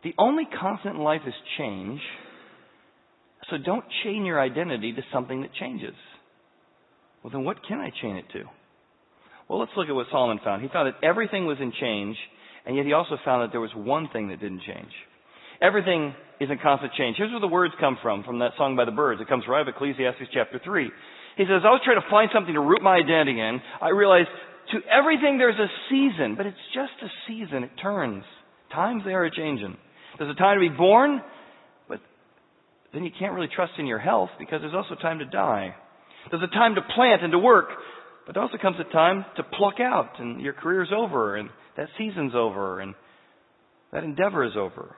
The 0.02 0.14
only 0.18 0.44
constant 0.60 0.96
in 0.96 1.02
life 1.02 1.22
is 1.26 1.34
change, 1.56 2.00
so 3.50 3.56
don't 3.64 3.84
chain 4.02 4.24
your 4.24 4.40
identity 4.40 4.92
to 4.92 5.02
something 5.12 5.42
that 5.42 5.54
changes. 5.54 5.94
Well, 7.22 7.30
then 7.30 7.44
what 7.44 7.56
can 7.66 7.80
I 7.80 7.90
chain 8.02 8.16
it 8.16 8.26
to? 8.34 8.44
Well, 9.48 9.60
let's 9.60 9.72
look 9.76 9.88
at 9.88 9.94
what 9.94 10.06
Solomon 10.10 10.40
found. 10.44 10.62
He 10.62 10.68
found 10.68 10.88
that 10.88 11.06
everything 11.06 11.46
was 11.46 11.58
in 11.60 11.72
change, 11.80 12.16
and 12.66 12.76
yet 12.76 12.84
he 12.84 12.92
also 12.92 13.16
found 13.24 13.42
that 13.42 13.52
there 13.52 13.60
was 13.60 13.70
one 13.74 14.08
thing 14.12 14.28
that 14.28 14.40
didn't 14.40 14.62
change. 14.66 14.92
Everything 15.60 16.14
is 16.40 16.50
in 16.50 16.58
constant 16.58 16.92
change. 16.94 17.16
Here's 17.16 17.30
where 17.30 17.40
the 17.40 17.46
words 17.46 17.74
come 17.78 17.98
from, 18.02 18.24
from 18.24 18.40
that 18.40 18.52
song 18.58 18.76
by 18.76 18.84
the 18.84 18.92
Byrds. 18.92 19.20
It 19.20 19.28
comes 19.28 19.44
right 19.48 19.60
out 19.60 19.68
of 19.68 19.74
Ecclesiastes 19.74 20.30
chapter 20.32 20.60
3. 20.62 20.90
He 21.36 21.44
says, 21.44 21.62
I 21.64 21.70
was 21.70 21.80
trying 21.84 22.00
to 22.00 22.10
find 22.10 22.30
something 22.32 22.54
to 22.54 22.60
root 22.60 22.82
my 22.82 22.96
identity 22.96 23.40
in. 23.40 23.60
I 23.80 23.90
realized 23.90 24.28
to 24.72 24.78
everything 24.90 25.38
there's 25.38 25.58
a 25.58 25.70
season, 25.90 26.34
but 26.36 26.46
it's 26.46 26.64
just 26.74 26.94
a 27.02 27.10
season. 27.28 27.64
It 27.64 27.70
turns. 27.80 28.24
Times 28.72 29.02
they 29.04 29.12
are 29.12 29.28
changing. 29.30 29.76
There's 30.18 30.30
a 30.30 30.38
time 30.38 30.60
to 30.60 30.68
be 30.68 30.74
born, 30.74 31.22
but 31.88 32.00
then 32.92 33.04
you 33.04 33.10
can't 33.18 33.34
really 33.34 33.50
trust 33.54 33.72
in 33.78 33.86
your 33.86 33.98
health 33.98 34.30
because 34.38 34.60
there's 34.60 34.74
also 34.74 34.94
time 35.00 35.18
to 35.18 35.26
die. 35.26 35.74
There's 36.30 36.42
a 36.42 36.54
time 36.54 36.76
to 36.76 36.82
plant 36.94 37.22
and 37.22 37.32
to 37.32 37.38
work, 37.38 37.68
but 38.26 38.34
there 38.34 38.42
also 38.42 38.56
comes 38.58 38.76
a 38.80 38.92
time 38.92 39.24
to 39.36 39.42
pluck 39.42 39.80
out 39.80 40.18
and 40.18 40.40
your 40.40 40.54
career's 40.54 40.90
over 40.96 41.36
and 41.36 41.50
that 41.76 41.88
season's 41.98 42.32
over 42.34 42.80
and 42.80 42.94
that 43.92 44.04
endeavor 44.04 44.44
is 44.44 44.52
over. 44.56 44.96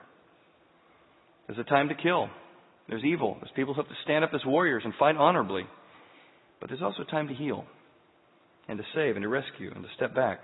There's 1.47 1.59
a 1.59 1.65
time 1.65 1.89
to 1.89 1.95
kill. 1.95 2.29
There's 2.89 3.05
evil. 3.05 3.37
There's 3.41 3.53
people 3.55 3.75
who 3.75 3.81
have 3.81 3.89
to 3.89 3.97
stand 4.05 4.25
up 4.25 4.31
as 4.35 4.45
warriors 4.45 4.83
and 4.85 4.95
fight 4.99 5.17
honorably. 5.17 5.65
But 6.61 6.71
there's 6.71 6.83
also 6.83 7.03
a 7.03 7.11
time 7.11 7.29
to 7.29 7.35
heal 7.35 7.65
and 8.69 8.79
to 8.79 8.85
save 8.95 9.17
and 9.17 9.23
to 9.23 9.29
rescue 9.29 9.71
and 9.75 9.85
to 9.85 9.91
step 9.97 10.15
back. 10.15 10.41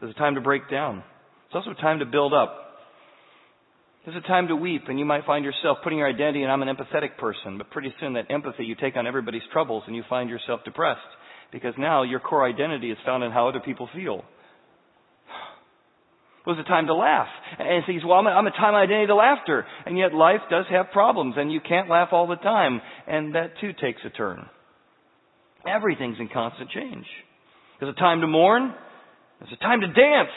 There's 0.00 0.14
a 0.14 0.18
time 0.18 0.34
to 0.34 0.40
break 0.40 0.70
down. 0.70 1.02
It's 1.46 1.54
also 1.54 1.70
a 1.70 1.82
time 1.82 2.00
to 2.00 2.06
build 2.06 2.34
up. 2.34 2.62
There's 4.04 4.16
a 4.16 4.28
time 4.28 4.46
to 4.48 4.56
weep, 4.56 4.82
and 4.88 5.00
you 5.00 5.04
might 5.04 5.26
find 5.26 5.44
yourself 5.44 5.78
putting 5.82 5.98
your 5.98 6.08
identity 6.08 6.44
in 6.44 6.50
I'm 6.50 6.62
an 6.62 6.68
empathetic 6.68 7.16
person, 7.18 7.58
but 7.58 7.70
pretty 7.70 7.92
soon 7.98 8.12
that 8.12 8.30
empathy 8.30 8.64
you 8.64 8.76
take 8.76 8.96
on 8.96 9.06
everybody's 9.06 9.42
troubles 9.52 9.82
and 9.86 9.96
you 9.96 10.04
find 10.08 10.30
yourself 10.30 10.60
depressed 10.64 11.00
because 11.50 11.74
now 11.76 12.04
your 12.04 12.20
core 12.20 12.48
identity 12.48 12.90
is 12.90 12.98
found 13.04 13.24
in 13.24 13.32
how 13.32 13.48
other 13.48 13.58
people 13.58 13.88
feel. 13.94 14.22
Was 16.46 16.58
a 16.60 16.68
time 16.68 16.86
to 16.86 16.94
laugh. 16.94 17.26
And 17.58 17.82
he 17.84 17.94
says, 17.94 18.04
well, 18.06 18.18
I'm 18.18 18.26
a, 18.28 18.30
I'm 18.30 18.46
a 18.46 18.52
time 18.52 18.76
identity 18.76 19.08
to 19.08 19.16
laughter. 19.16 19.66
And 19.84 19.98
yet 19.98 20.14
life 20.14 20.42
does 20.48 20.64
have 20.70 20.92
problems 20.92 21.34
and 21.36 21.52
you 21.52 21.60
can't 21.60 21.90
laugh 21.90 22.10
all 22.12 22.28
the 22.28 22.36
time. 22.36 22.80
And 23.08 23.34
that 23.34 23.58
too 23.60 23.72
takes 23.72 24.00
a 24.06 24.10
turn. 24.10 24.46
Everything's 25.66 26.18
in 26.20 26.28
constant 26.32 26.70
change. 26.70 27.04
There's 27.80 27.92
a 27.92 27.98
time 27.98 28.20
to 28.20 28.28
mourn. 28.28 28.72
There's 29.40 29.52
a 29.52 29.62
time 29.64 29.80
to 29.80 29.88
dance. 29.88 30.30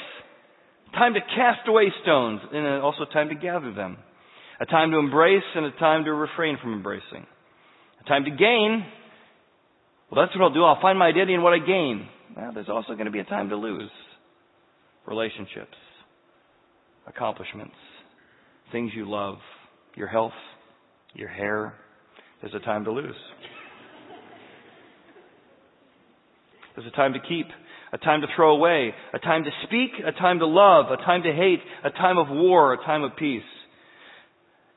Time 0.94 1.14
to 1.14 1.20
cast 1.20 1.68
away 1.68 1.94
stones. 2.02 2.42
And 2.52 2.82
also 2.82 3.06
time 3.14 3.30
to 3.30 3.36
gather 3.36 3.72
them. 3.72 3.98
A 4.60 4.66
time 4.66 4.90
to 4.90 4.98
embrace 4.98 5.44
and 5.56 5.66
a 5.66 5.72
time 5.74 6.06
to 6.06 6.14
refrain 6.14 6.58
from 6.60 6.74
embracing. 6.74 7.28
A 8.02 8.10
time 8.10 8.26
to 8.26 8.32
gain. 8.32 8.84
Well, 10.10 10.26
that's 10.26 10.36
what 10.36 10.44
I'll 10.44 10.54
do. 10.54 10.64
I'll 10.64 10.82
find 10.82 10.98
my 10.98 11.06
identity 11.06 11.36
in 11.36 11.44
what 11.44 11.54
I 11.54 11.60
gain. 11.60 12.08
Well, 12.36 12.52
there's 12.52 12.68
also 12.68 12.94
going 12.94 13.06
to 13.06 13.12
be 13.12 13.20
a 13.20 13.26
time 13.26 13.50
to 13.50 13.56
lose. 13.56 13.92
Relationships. 15.06 15.76
Accomplishments. 17.10 17.76
Things 18.72 18.92
you 18.96 19.10
love. 19.10 19.38
Your 19.96 20.08
health. 20.08 20.34
Your 21.14 21.30
hair. 21.30 21.74
There's 22.42 22.54
a 22.54 22.60
time 22.60 22.86
to 22.86 22.92
lose. 22.92 23.16
There's 26.76 26.88
a 26.88 26.96
time 26.96 27.14
to 27.14 27.20
keep, 27.20 27.48
a 27.92 27.98
time 27.98 28.22
to 28.22 28.28
throw 28.36 28.56
away, 28.56 28.94
a 29.14 29.20
time 29.20 29.44
to 29.44 29.50
speak, 29.66 29.92
a 30.06 30.14
time 30.14 30.40
to 30.40 30.46
love, 30.46 30.86
a 30.92 30.98
time 30.98 31.24
to 31.24 31.34
hate, 31.34 31.60
a 31.84 31.90
time 31.90 32.18
of 32.18 32.30
war, 32.30 32.74
a 32.74 32.78
time 32.78 33.04
of 33.04 33.18
peace. 33.18 33.44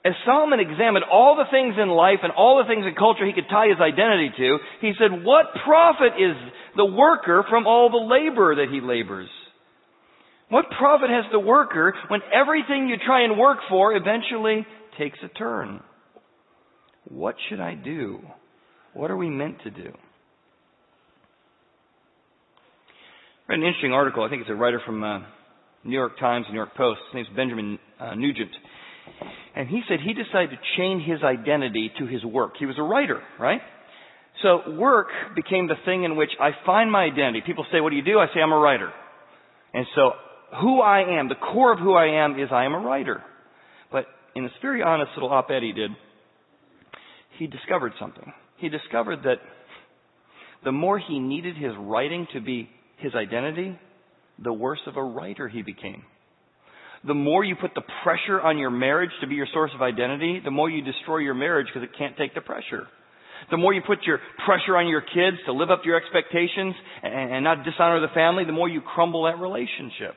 As 0.05 0.15
Solomon 0.27 0.59
examined 0.59 1.05
all 1.05 1.37
the 1.37 1.49
things 1.53 1.77
in 1.81 1.89
life 1.89 2.19
and 2.25 2.33
all 2.33 2.59
the 2.59 2.67
things 2.67 2.85
in 2.87 2.95
culture 2.97 3.25
he 3.25 3.33
could 3.33 3.49
tie 3.49 3.69
his 3.69 3.79
identity 3.81 4.31
to, 4.37 4.59
he 4.81 4.93
said, 4.99 5.25
what 5.25 5.47
profit 5.65 6.15
is 6.19 6.35
the 6.77 6.85
worker 6.85 7.45
from 7.49 7.69
all 7.69 7.89
the 7.89 7.99
labor 7.99 8.57
that 8.57 8.73
he 8.73 8.81
labors? 8.81 9.29
What 10.53 10.67
profit 10.77 11.09
has 11.09 11.25
the 11.33 11.39
worker 11.39 11.95
when 12.09 12.21
everything 12.31 12.87
you 12.87 12.97
try 13.07 13.25
and 13.25 13.39
work 13.39 13.57
for 13.71 13.97
eventually 13.97 14.67
takes 14.99 15.19
a 15.25 15.29
turn? 15.29 15.81
What 17.09 17.37
should 17.49 17.59
I 17.59 17.75
do? 17.75 18.21
What 18.93 19.11
are 19.11 19.17
we 19.17 19.31
meant 19.31 19.63
to 19.65 19.71
do? 19.71 19.95
I 23.49 23.53
read 23.53 23.61
an 23.61 23.65
interesting 23.65 23.95
article. 23.95 24.25
I 24.25 24.29
think 24.29 24.43
it's 24.43 24.51
a 24.51 24.55
writer 24.55 24.79
from 24.85 25.03
uh, 25.03 25.21
New 25.85 25.97
York 25.97 26.19
Times, 26.21 26.45
New 26.51 26.57
York 26.57 26.77
Post. 26.77 27.01
His 27.13 27.15
name's 27.15 27.35
Benjamin 27.35 27.79
uh, 27.99 28.15
Nugent. 28.15 28.51
And 29.57 29.69
he 29.69 29.81
said 29.89 30.01
he 30.05 30.13
decided 30.13 30.51
to 30.51 30.59
chain 30.77 31.01
his 31.01 31.23
identity 31.25 31.91
to 31.99 32.07
his 32.07 32.23
work. 32.27 32.57
He 32.59 32.67
was 32.67 32.77
a 32.79 32.83
writer, 32.83 33.23
right? 33.41 33.63
So 34.43 34.71
work 34.73 35.07
became 35.35 35.67
the 35.69 35.77
thing 35.87 36.05
in 36.05 36.15
which 36.15 36.33
I 36.39 36.51
find 36.67 36.93
my 36.93 37.05
identity. 37.05 37.41
People 37.47 37.65
say, 37.73 37.81
what 37.81 37.89
do 37.89 37.97
you 37.97 38.05
do? 38.05 38.19
I 38.19 38.27
say, 38.35 38.43
I'm 38.43 38.53
a 38.53 38.59
writer. 38.59 38.93
And 39.73 39.87
so 39.95 40.13
who 40.61 40.81
I 40.81 41.19
am, 41.19 41.29
the 41.29 41.35
core 41.35 41.73
of 41.73 41.79
who 41.79 41.95
I 41.95 42.25
am 42.25 42.39
is 42.39 42.49
I 42.53 42.65
am 42.65 42.75
a 42.75 42.79
writer. 42.79 43.23
But 43.91 44.07
in 44.35 44.45
this 44.45 44.53
very 44.61 44.83
honest 44.83 45.13
little 45.15 45.31
op-ed 45.31 45.63
he 45.63 45.73
did, 45.73 45.91
he 47.39 47.47
discovered 47.47 47.93
something. 47.99 48.33
He 48.59 48.69
discovered 48.69 49.23
that 49.25 49.39
the 50.65 50.73
more 50.73 50.99
he 50.99 51.19
needed 51.19 51.57
his 51.57 51.73
writing 51.79 52.27
to 52.35 52.41
be 52.41 52.69
his 52.99 53.15
identity, 53.15 53.79
the 54.43 54.53
worse 54.53 54.81
of 54.87 54.97
a 54.97 55.03
writer 55.03 55.49
he 55.49 55.63
became. 55.63 56.03
The 57.05 57.15
more 57.15 57.43
you 57.45 57.57
put 57.57 57.75
the 57.75 57.83
pressure 58.05 58.41
on 58.41 58.59
your 58.59 58.71
marriage 58.71 59.11
to 59.21 59.27
be 59.27 59.35
your 59.35 59.49
source 59.53 59.73
of 59.75 59.83
identity, 59.83 60.41
the 60.45 60.53
more 60.53 60.71
you 60.71 60.83
destroy 60.83 61.19
your 61.19 61.35
marriage 61.35 61.67
because 61.67 61.83
it 61.83 61.99
can't 61.99 62.17
take 62.17 62.35
the 62.35 62.41
pressure. 62.41 62.87
The 63.51 63.57
more 63.57 63.73
you 63.73 63.83
put 63.85 64.05
your 64.05 64.21
pressure 64.47 64.77
on 64.77 64.87
your 64.87 65.01
kids 65.01 65.37
to 65.47 65.53
live 65.53 65.71
up 65.71 65.83
to 65.83 65.89
your 65.89 65.97
expectations 65.97 66.75
and, 67.03 67.43
not 67.43 67.65
dishonor 67.65 68.01
the 68.01 68.15
family, 68.15 68.45
the 68.45 68.53
more 68.53 68.69
you 68.69 68.81
crumble 68.81 69.25
that 69.25 69.41
relationship. 69.41 70.15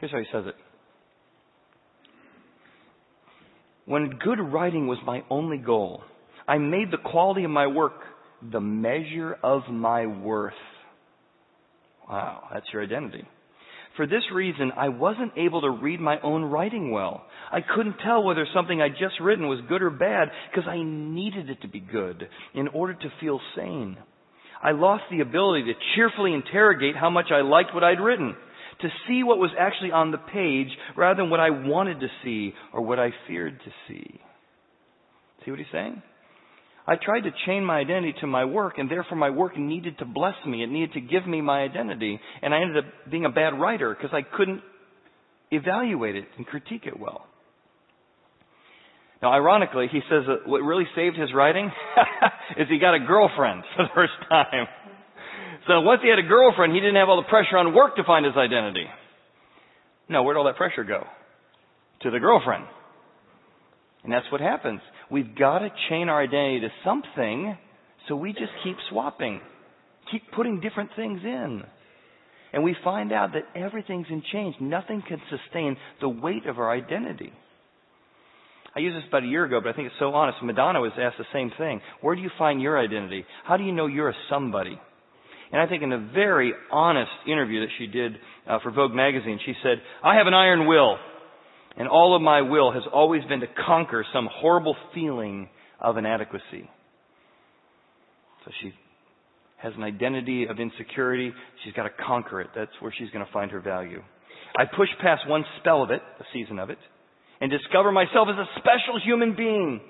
Here's 0.00 0.12
how 0.12 0.18
he 0.18 0.24
says 0.32 0.44
it. 0.46 0.54
When 3.86 4.18
good 4.22 4.40
writing 4.40 4.86
was 4.86 4.98
my 5.04 5.22
only 5.30 5.58
goal, 5.58 6.02
I 6.46 6.58
made 6.58 6.90
the 6.90 6.98
quality 6.98 7.44
of 7.44 7.50
my 7.50 7.66
work 7.66 7.92
the 8.42 8.60
measure 8.60 9.36
of 9.42 9.62
my 9.70 10.06
worth. 10.06 10.54
Wow, 12.08 12.48
that's 12.52 12.66
your 12.72 12.82
identity. 12.82 13.24
For 13.96 14.06
this 14.06 14.22
reason, 14.32 14.72
I 14.76 14.88
wasn't 14.88 15.32
able 15.36 15.60
to 15.60 15.70
read 15.70 16.00
my 16.00 16.18
own 16.22 16.44
writing 16.44 16.90
well. 16.90 17.24
I 17.52 17.60
couldn't 17.60 17.96
tell 18.04 18.22
whether 18.22 18.46
something 18.54 18.80
I'd 18.80 18.92
just 18.92 19.20
written 19.20 19.48
was 19.48 19.60
good 19.68 19.82
or 19.82 19.90
bad 19.90 20.28
because 20.50 20.68
I 20.68 20.82
needed 20.82 21.50
it 21.50 21.60
to 21.62 21.68
be 21.68 21.80
good 21.80 22.28
in 22.54 22.68
order 22.68 22.94
to 22.94 23.12
feel 23.20 23.40
sane. 23.56 23.96
I 24.62 24.72
lost 24.72 25.04
the 25.10 25.20
ability 25.20 25.64
to 25.64 25.78
cheerfully 25.94 26.32
interrogate 26.32 26.94
how 26.96 27.10
much 27.10 27.26
I 27.30 27.40
liked 27.40 27.74
what 27.74 27.84
I'd 27.84 28.00
written, 28.00 28.36
to 28.82 28.88
see 29.06 29.22
what 29.22 29.38
was 29.38 29.50
actually 29.58 29.92
on 29.92 30.10
the 30.10 30.18
page 30.18 30.68
rather 30.96 31.22
than 31.22 31.30
what 31.30 31.40
I 31.40 31.50
wanted 31.50 32.00
to 32.00 32.08
see 32.24 32.52
or 32.72 32.82
what 32.82 32.98
I 32.98 33.10
feared 33.26 33.60
to 33.64 33.70
see. 33.88 34.20
See 35.44 35.50
what 35.50 35.58
he's 35.58 35.68
saying? 35.72 36.02
I 36.86 36.96
tried 36.96 37.20
to 37.20 37.30
chain 37.46 37.64
my 37.64 37.78
identity 37.78 38.14
to 38.20 38.26
my 38.26 38.44
work, 38.44 38.78
and 38.78 38.90
therefore 38.90 39.16
my 39.16 39.30
work 39.30 39.56
needed 39.56 39.98
to 39.98 40.04
bless 40.04 40.34
me. 40.46 40.62
It 40.62 40.70
needed 40.70 40.94
to 40.94 41.00
give 41.00 41.26
me 41.26 41.40
my 41.40 41.60
identity. 41.60 42.18
And 42.42 42.52
I 42.52 42.62
ended 42.62 42.84
up 42.84 43.10
being 43.10 43.24
a 43.24 43.30
bad 43.30 43.58
writer 43.60 43.94
because 43.94 44.12
I 44.12 44.22
couldn't 44.22 44.62
evaluate 45.50 46.16
it 46.16 46.24
and 46.36 46.46
critique 46.46 46.86
it 46.86 46.98
well. 46.98 47.26
Now, 49.22 49.32
ironically, 49.32 49.86
he 49.92 50.00
says 50.08 50.24
that 50.26 50.48
what 50.48 50.62
really 50.62 50.86
saved 50.96 51.16
his 51.16 51.28
writing 51.34 51.70
is 52.56 52.66
he 52.70 52.78
got 52.78 52.94
a 52.94 53.00
girlfriend 53.00 53.62
for 53.76 53.84
the 53.84 53.90
first 53.94 54.12
time. 54.28 54.66
So 55.70 55.82
once 55.82 56.00
he 56.02 56.10
had 56.10 56.18
a 56.18 56.26
girlfriend, 56.26 56.74
he 56.74 56.80
didn't 56.80 56.96
have 56.96 57.08
all 57.08 57.22
the 57.22 57.28
pressure 57.28 57.56
on 57.56 57.72
work 57.72 57.94
to 57.94 58.02
find 58.02 58.26
his 58.26 58.34
identity. 58.36 58.86
No, 60.08 60.24
where'd 60.24 60.36
all 60.36 60.46
that 60.46 60.56
pressure 60.56 60.82
go? 60.82 61.04
To 62.02 62.10
the 62.10 62.18
girlfriend. 62.18 62.64
And 64.02 64.12
that's 64.12 64.26
what 64.32 64.40
happens. 64.40 64.80
We've 65.12 65.32
got 65.38 65.60
to 65.60 65.68
chain 65.88 66.08
our 66.08 66.20
identity 66.20 66.60
to 66.62 66.70
something, 66.84 67.56
so 68.08 68.16
we 68.16 68.32
just 68.32 68.50
keep 68.64 68.76
swapping, 68.90 69.40
keep 70.10 70.22
putting 70.32 70.58
different 70.58 70.90
things 70.96 71.20
in. 71.22 71.62
And 72.52 72.64
we 72.64 72.74
find 72.82 73.12
out 73.12 73.34
that 73.34 73.44
everything's 73.54 74.08
in 74.10 74.24
change. 74.32 74.56
Nothing 74.60 75.04
can 75.06 75.22
sustain 75.30 75.76
the 76.00 76.08
weight 76.08 76.46
of 76.46 76.58
our 76.58 76.72
identity. 76.72 77.32
I 78.74 78.80
used 78.80 78.96
this 78.96 79.04
about 79.06 79.22
a 79.22 79.28
year 79.28 79.44
ago, 79.44 79.60
but 79.62 79.68
I 79.68 79.72
think 79.74 79.86
it's 79.86 80.00
so 80.00 80.14
honest. 80.14 80.38
Madonna 80.42 80.80
was 80.80 80.90
asked 81.00 81.18
the 81.18 81.24
same 81.32 81.52
thing. 81.56 81.80
Where 82.00 82.16
do 82.16 82.22
you 82.22 82.30
find 82.38 82.60
your 82.60 82.76
identity? 82.76 83.24
How 83.44 83.56
do 83.56 83.62
you 83.62 83.70
know 83.70 83.86
you're 83.86 84.08
a 84.08 84.14
somebody? 84.28 84.76
And 85.52 85.60
I 85.60 85.66
think 85.66 85.82
in 85.82 85.92
a 85.92 86.10
very 86.14 86.54
honest 86.70 87.10
interview 87.26 87.60
that 87.60 87.70
she 87.78 87.86
did 87.86 88.12
uh, 88.48 88.58
for 88.62 88.70
Vogue 88.70 88.92
magazine, 88.92 89.40
she 89.44 89.54
said, 89.62 89.82
I 90.02 90.16
have 90.16 90.26
an 90.26 90.34
iron 90.34 90.66
will. 90.66 90.96
And 91.76 91.88
all 91.88 92.14
of 92.14 92.22
my 92.22 92.42
will 92.42 92.72
has 92.72 92.82
always 92.92 93.24
been 93.24 93.40
to 93.40 93.46
conquer 93.66 94.04
some 94.12 94.28
horrible 94.32 94.76
feeling 94.94 95.48
of 95.80 95.96
inadequacy. 95.96 96.68
So 98.44 98.50
she 98.62 98.72
has 99.56 99.72
an 99.76 99.82
identity 99.82 100.46
of 100.46 100.58
insecurity. 100.58 101.32
She's 101.64 101.72
got 101.74 101.84
to 101.84 101.90
conquer 102.06 102.40
it. 102.40 102.48
That's 102.54 102.70
where 102.80 102.92
she's 102.96 103.10
going 103.10 103.24
to 103.24 103.32
find 103.32 103.50
her 103.50 103.60
value. 103.60 104.02
I 104.56 104.64
push 104.64 104.88
past 105.00 105.28
one 105.28 105.44
spell 105.60 105.82
of 105.82 105.90
it, 105.90 106.00
a 106.18 106.24
season 106.32 106.58
of 106.58 106.70
it, 106.70 106.78
and 107.40 107.50
discover 107.50 107.92
myself 107.92 108.28
as 108.30 108.36
a 108.38 108.60
special 108.60 109.00
human 109.04 109.36
being. 109.36 109.80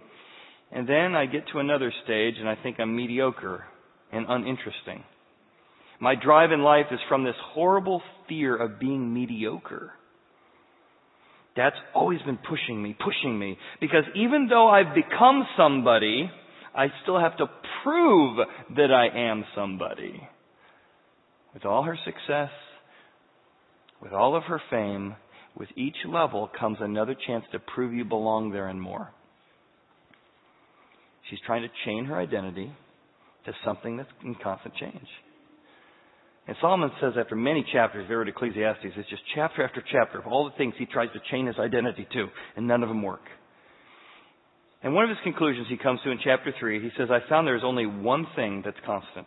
And 0.73 0.88
then 0.88 1.14
I 1.14 1.26
get 1.26 1.45
to 1.52 1.59
another 1.59 1.93
stage 2.05 2.35
and 2.38 2.49
I 2.49 2.57
think 2.62 2.79
I'm 2.79 2.95
mediocre 2.95 3.64
and 4.12 4.26
uninteresting. 4.29 5.05
My 6.00 6.14
drive 6.14 6.50
in 6.50 6.62
life 6.62 6.87
is 6.90 6.99
from 7.09 7.25
this 7.25 7.35
horrible 7.52 8.02
fear 8.28 8.57
of 8.57 8.80
being 8.80 9.12
mediocre. 9.12 9.92
That's 11.57 11.76
always 11.95 12.23
been 12.23 12.38
pushing 12.38 12.83
me, 12.83 12.97
pushing 12.99 13.38
me. 13.38 13.59
Because 13.80 14.04
even 14.14 14.47
though 14.49 14.69
I've 14.69 14.95
become 14.95 15.47
somebody, 15.59 16.30
I 16.75 16.87
still 17.02 17.21
have 17.21 17.37
to 17.37 17.47
prove 17.83 18.38
that 18.76 18.90
I 18.90 19.09
am 19.14 19.45
somebody. 19.54 20.26
With 21.52 21.66
all 21.66 21.83
her 21.83 21.99
success, 22.04 22.50
with 24.00 24.12
all 24.12 24.35
of 24.37 24.45
her 24.45 24.62
fame, 24.71 25.16
with 25.54 25.69
each 25.76 25.97
level 26.09 26.49
comes 26.59 26.78
another 26.80 27.14
chance 27.26 27.45
to 27.52 27.59
prove 27.59 27.92
you 27.92 28.04
belong 28.04 28.52
there 28.52 28.69
and 28.69 28.80
more. 28.80 29.11
She's 31.28 31.40
trying 31.45 31.62
to 31.62 31.69
chain 31.85 32.07
her 32.07 32.16
identity 32.16 32.73
to 33.45 33.52
something 33.64 33.97
that's 33.99 34.09
in 34.25 34.35
constant 34.42 34.75
change. 34.76 35.07
And 36.47 36.56
Solomon 36.61 36.90
says 37.00 37.12
after 37.18 37.37
many 37.37 37.64
chapters, 37.73 38.06
there 38.09 38.23
at 38.23 38.28
Ecclesiastes, 38.28 38.80
it's 38.82 39.09
just 39.09 39.23
chapter 39.35 39.62
after 39.64 39.82
chapter 39.92 40.18
of 40.18 40.26
all 40.26 40.44
the 40.44 40.56
things 40.56 40.75
he 40.78 40.87
tries 40.87 41.12
to 41.12 41.20
chain 41.30 41.47
his 41.47 41.56
identity 41.59 42.06
to, 42.12 42.26
and 42.56 42.66
none 42.66 42.82
of 42.82 42.88
them 42.88 43.02
work. 43.02 43.23
And 44.82 44.94
one 44.94 45.04
of 45.04 45.11
his 45.11 45.18
conclusions 45.23 45.66
he 45.68 45.76
comes 45.76 46.00
to 46.04 46.11
in 46.11 46.18
chapter 46.25 46.52
3, 46.59 46.80
he 46.80 46.90
says, 46.97 47.09
I 47.11 47.28
found 47.28 47.47
there 47.47 47.56
is 47.56 47.62
only 47.64 47.87
one 47.87 48.26
thing 48.35 48.62
that's 48.64 48.78
constant. 48.87 49.26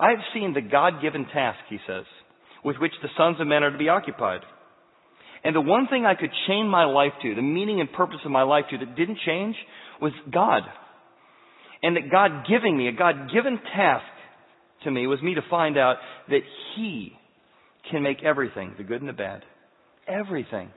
I 0.00 0.10
have 0.10 0.18
seen 0.34 0.52
the 0.52 0.60
God-given 0.60 1.26
task, 1.32 1.60
he 1.70 1.78
says, 1.86 2.04
with 2.64 2.76
which 2.78 2.92
the 3.02 3.08
sons 3.16 3.36
of 3.40 3.46
men 3.46 3.62
are 3.62 3.70
to 3.70 3.78
be 3.78 3.88
occupied. 3.88 4.40
And 5.44 5.54
the 5.54 5.60
one 5.60 5.86
thing 5.86 6.04
I 6.04 6.14
could 6.14 6.30
chain 6.48 6.68
my 6.68 6.84
life 6.84 7.12
to, 7.22 7.34
the 7.34 7.42
meaning 7.42 7.80
and 7.80 7.90
purpose 7.92 8.18
of 8.24 8.32
my 8.32 8.42
life 8.42 8.64
to 8.70 8.78
that 8.78 8.96
didn't 8.96 9.18
change 9.24 9.54
was 10.02 10.12
God. 10.32 10.62
And 11.82 11.96
that 11.96 12.10
God 12.10 12.44
giving 12.48 12.76
me 12.76 12.88
a 12.88 12.92
God 12.92 13.30
given 13.32 13.58
task 13.76 14.04
to 14.84 14.90
me 14.90 15.06
was 15.06 15.22
me 15.22 15.34
to 15.34 15.42
find 15.50 15.76
out 15.76 15.96
that 16.28 16.40
He 16.76 17.12
can 17.90 18.02
make 18.02 18.22
everything, 18.22 18.74
the 18.76 18.84
good 18.84 19.00
and 19.00 19.08
the 19.08 19.14
bad, 19.14 19.42
everything, 20.06 20.70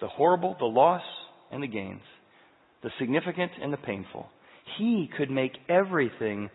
the 0.00 0.08
horrible, 0.08 0.56
the 0.58 0.66
loss, 0.66 1.02
and 1.50 1.62
the 1.62 1.68
gains, 1.68 2.02
the 2.82 2.90
significant 2.98 3.52
and 3.62 3.72
the 3.72 3.78
painful. 3.78 4.26
He 4.78 5.08
could 5.16 5.30
make 5.30 5.52
everything 5.68 6.50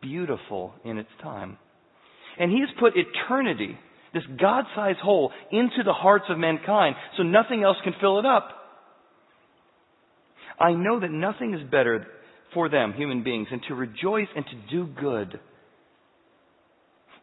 beautiful 0.00 0.74
in 0.84 0.98
its 0.98 1.08
time. 1.22 1.58
And 2.38 2.50
He 2.50 2.60
has 2.60 2.68
put 2.80 2.94
eternity, 2.96 3.78
this 4.12 4.22
God 4.40 4.64
sized 4.74 4.98
hole, 4.98 5.30
into 5.52 5.82
the 5.84 5.92
hearts 5.92 6.26
of 6.28 6.38
mankind 6.38 6.96
so 7.16 7.22
nothing 7.22 7.62
else 7.62 7.76
can 7.84 7.94
fill 8.00 8.18
it 8.18 8.26
up. 8.26 8.48
I 10.58 10.72
know 10.72 11.00
that 11.00 11.10
nothing 11.10 11.54
is 11.54 11.68
better 11.68 12.06
for 12.52 12.68
them, 12.68 12.92
human 12.92 13.24
beings, 13.24 13.48
than 13.50 13.60
to 13.68 13.74
rejoice 13.74 14.28
and 14.36 14.44
to 14.46 14.76
do 14.76 14.86
good 14.86 15.40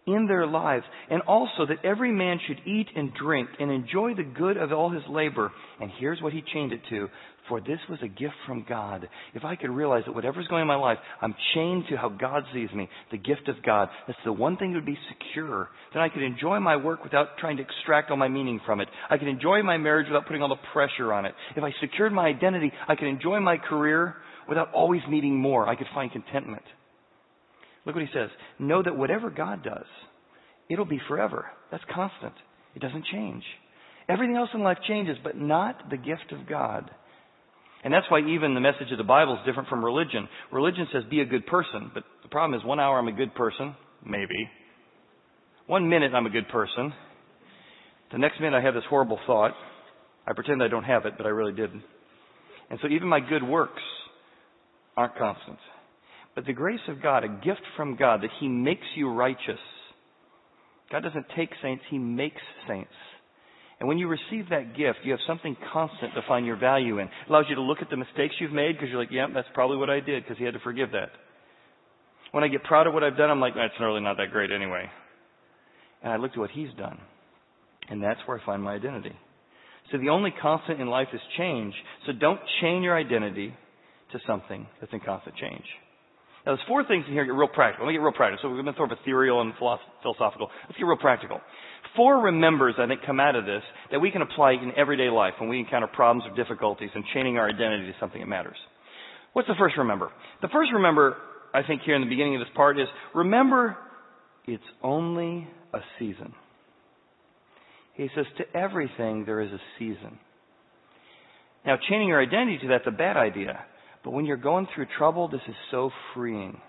in 0.07 0.25
their 0.27 0.47
lives, 0.47 0.83
and 1.09 1.21
also 1.23 1.65
that 1.67 1.85
every 1.85 2.11
man 2.11 2.39
should 2.47 2.59
eat 2.65 2.87
and 2.95 3.13
drink 3.13 3.49
and 3.59 3.71
enjoy 3.71 4.15
the 4.15 4.23
good 4.23 4.57
of 4.57 4.71
all 4.71 4.89
his 4.89 5.03
labor. 5.09 5.51
And 5.79 5.91
here's 5.99 6.21
what 6.21 6.33
he 6.33 6.43
chained 6.53 6.73
it 6.73 6.81
to. 6.89 7.07
For 7.49 7.59
this 7.59 7.79
was 7.89 7.99
a 8.01 8.07
gift 8.07 8.35
from 8.47 8.65
God. 8.67 9.09
If 9.33 9.43
I 9.43 9.55
could 9.55 9.71
realize 9.71 10.03
that 10.05 10.13
whatever's 10.13 10.47
going 10.47 10.61
on 10.61 10.61
in 10.61 10.67
my 10.67 10.75
life, 10.75 10.99
I'm 11.21 11.35
chained 11.53 11.85
to 11.89 11.97
how 11.97 12.09
God 12.09 12.43
sees 12.53 12.71
me, 12.73 12.87
the 13.11 13.17
gift 13.17 13.47
of 13.47 13.61
God. 13.63 13.89
That's 14.07 14.19
the 14.23 14.31
one 14.31 14.57
thing 14.57 14.71
that 14.71 14.77
would 14.77 14.85
be 14.85 14.97
secure. 15.09 15.69
Then 15.93 16.01
I 16.01 16.09
could 16.09 16.21
enjoy 16.21 16.59
my 16.59 16.77
work 16.77 17.03
without 17.03 17.37
trying 17.39 17.57
to 17.57 17.63
extract 17.63 18.09
all 18.09 18.17
my 18.17 18.27
meaning 18.27 18.61
from 18.65 18.79
it. 18.79 18.87
I 19.09 19.17
could 19.17 19.27
enjoy 19.27 19.63
my 19.63 19.77
marriage 19.77 20.07
without 20.07 20.27
putting 20.27 20.41
all 20.41 20.49
the 20.49 20.55
pressure 20.71 21.11
on 21.11 21.25
it. 21.25 21.33
If 21.55 21.63
I 21.63 21.71
secured 21.81 22.13
my 22.13 22.27
identity, 22.27 22.71
I 22.87 22.95
could 22.95 23.07
enjoy 23.07 23.39
my 23.39 23.57
career 23.57 24.15
without 24.47 24.71
always 24.73 25.01
needing 25.09 25.35
more. 25.35 25.67
I 25.67 25.75
could 25.75 25.87
find 25.93 26.11
contentment. 26.11 26.63
Look 27.85 27.95
what 27.95 28.05
he 28.05 28.13
says. 28.13 28.29
Know 28.59 28.83
that 28.83 28.97
whatever 28.97 29.29
God 29.29 29.63
does, 29.63 29.85
it'll 30.69 30.85
be 30.85 31.01
forever. 31.07 31.45
That's 31.71 31.83
constant. 31.93 32.33
It 32.75 32.81
doesn't 32.81 33.05
change. 33.11 33.43
Everything 34.07 34.35
else 34.35 34.49
in 34.53 34.61
life 34.61 34.77
changes, 34.87 35.17
but 35.23 35.37
not 35.37 35.89
the 35.89 35.97
gift 35.97 36.31
of 36.31 36.47
God. 36.47 36.89
And 37.83 37.93
that's 37.93 38.05
why 38.09 38.19
even 38.19 38.53
the 38.53 38.59
message 38.59 38.91
of 38.91 38.97
the 38.97 39.03
Bible 39.03 39.33
is 39.33 39.45
different 39.45 39.69
from 39.69 39.83
religion. 39.83 40.27
Religion 40.51 40.87
says 40.91 41.03
be 41.09 41.21
a 41.21 41.25
good 41.25 41.47
person, 41.47 41.91
but 41.93 42.03
the 42.21 42.29
problem 42.29 42.59
is 42.59 42.65
one 42.65 42.79
hour 42.79 42.99
I'm 42.99 43.07
a 43.07 43.11
good 43.11 43.33
person, 43.33 43.75
maybe. 44.05 44.49
One 45.65 45.89
minute 45.89 46.13
I'm 46.13 46.25
a 46.25 46.31
good 46.31 46.47
person. 46.49 46.93
The 48.11 48.19
next 48.19 48.39
minute 48.39 48.57
I 48.57 48.61
have 48.61 48.73
this 48.73 48.83
horrible 48.89 49.19
thought. 49.25 49.53
I 50.27 50.33
pretend 50.33 50.61
I 50.61 50.67
don't 50.67 50.83
have 50.83 51.05
it, 51.05 51.13
but 51.17 51.25
I 51.25 51.29
really 51.29 51.53
didn't. 51.53 51.83
And 52.69 52.79
so 52.81 52.87
even 52.87 53.07
my 53.07 53.19
good 53.19 53.43
works 53.43 53.81
aren't 54.95 55.17
constant. 55.17 55.57
But 56.35 56.45
the 56.45 56.53
grace 56.53 56.79
of 56.87 57.01
God, 57.01 57.23
a 57.23 57.27
gift 57.27 57.61
from 57.75 57.95
God, 57.95 58.21
that 58.21 58.29
He 58.39 58.47
makes 58.47 58.85
you 58.95 59.09
righteous. 59.09 59.59
God 60.91 61.03
doesn't 61.03 61.25
take 61.35 61.49
saints, 61.61 61.83
He 61.89 61.97
makes 61.97 62.41
saints. 62.67 62.91
And 63.79 63.87
when 63.87 63.97
you 63.97 64.07
receive 64.07 64.49
that 64.49 64.77
gift, 64.77 64.99
you 65.03 65.11
have 65.11 65.19
something 65.25 65.57
constant 65.73 66.13
to 66.13 66.21
find 66.27 66.45
your 66.45 66.55
value 66.55 66.99
in. 66.99 67.07
It 67.07 67.29
allows 67.29 67.45
you 67.49 67.55
to 67.55 67.61
look 67.61 67.79
at 67.81 67.89
the 67.89 67.97
mistakes 67.97 68.35
you've 68.39 68.51
made 68.51 68.73
because 68.73 68.89
you're 68.89 68.99
like, 68.99 69.11
yeah, 69.11 69.25
that's 69.33 69.47
probably 69.53 69.77
what 69.77 69.89
I 69.89 69.99
did 69.99 70.23
because 70.23 70.37
He 70.37 70.45
had 70.45 70.53
to 70.53 70.59
forgive 70.59 70.91
that. 70.91 71.09
When 72.31 72.43
I 72.43 72.47
get 72.47 72.63
proud 72.63 72.87
of 72.87 72.93
what 72.93 73.03
I've 73.03 73.17
done, 73.17 73.29
I'm 73.29 73.41
like, 73.41 73.55
that's 73.55 73.73
really 73.79 74.01
not 74.01 74.17
that 74.17 74.31
great 74.31 74.51
anyway. 74.51 74.85
And 76.03 76.13
I 76.13 76.17
look 76.17 76.31
at 76.31 76.37
what 76.37 76.51
He's 76.51 76.69
done. 76.77 76.99
And 77.89 78.01
that's 78.01 78.19
where 78.25 78.39
I 78.39 78.45
find 78.45 78.63
my 78.63 78.73
identity. 78.73 79.15
So 79.91 79.97
the 79.97 80.09
only 80.09 80.33
constant 80.41 80.79
in 80.79 80.87
life 80.87 81.07
is 81.13 81.19
change. 81.37 81.73
So 82.05 82.13
don't 82.13 82.39
chain 82.61 82.83
your 82.83 82.95
identity 82.97 83.53
to 84.13 84.19
something 84.25 84.67
that's 84.79 84.93
in 84.93 84.99
constant 85.01 85.35
change. 85.35 85.65
Now, 86.45 86.55
there's 86.55 86.67
four 86.67 86.83
things 86.83 87.05
in 87.07 87.13
here 87.13 87.23
get 87.23 87.33
real 87.33 87.47
practical. 87.47 87.85
Let 87.85 87.91
me 87.91 87.97
get 87.97 88.03
real 88.03 88.13
practical. 88.13 88.49
So 88.49 88.55
we've 88.55 88.65
been 88.65 88.75
sort 88.75 88.91
of 88.91 88.97
ethereal 89.01 89.41
and 89.41 89.53
philosophical. 89.59 90.49
Let's 90.65 90.77
get 90.77 90.85
real 90.85 90.97
practical. 90.97 91.39
Four 91.95 92.21
remembers, 92.21 92.75
I 92.79 92.87
think, 92.87 93.01
come 93.05 93.19
out 93.19 93.35
of 93.35 93.45
this 93.45 93.61
that 93.91 93.99
we 93.99 94.11
can 94.11 94.21
apply 94.21 94.53
in 94.53 94.71
everyday 94.75 95.09
life 95.09 95.33
when 95.39 95.49
we 95.49 95.59
encounter 95.59 95.87
problems 95.87 96.23
or 96.29 96.35
difficulties 96.35 96.89
and 96.95 97.03
chaining 97.13 97.37
our 97.37 97.47
identity 97.47 97.91
to 97.91 97.93
something 97.99 98.21
that 98.21 98.27
matters. 98.27 98.57
What's 99.33 99.47
the 99.47 99.55
first 99.59 99.77
remember? 99.77 100.09
The 100.41 100.49
first 100.49 100.71
remember, 100.73 101.17
I 101.53 101.61
think, 101.63 101.81
here 101.83 101.95
in 101.95 102.01
the 102.01 102.09
beginning 102.09 102.35
of 102.35 102.41
this 102.41 102.49
part 102.55 102.79
is 102.79 102.87
remember 103.13 103.77
it's 104.45 104.63
only 104.81 105.47
a 105.73 105.79
season. 105.99 106.33
He 107.93 108.07
says, 108.15 108.25
to 108.37 108.57
everything 108.57 109.25
there 109.25 109.41
is 109.41 109.51
a 109.51 109.59
season. 109.77 110.17
Now, 111.65 111.77
chaining 111.89 112.07
your 112.07 112.21
identity 112.21 112.57
to 112.63 112.67
that's 112.67 112.87
a 112.87 112.91
bad 112.91 113.15
idea. 113.17 113.63
But 114.03 114.11
when 114.11 114.25
you're 114.25 114.37
going 114.37 114.67
through 114.73 114.87
trouble, 114.97 115.27
this 115.27 115.41
is 115.47 115.55
so 115.69 115.91
freeing. 116.13 116.59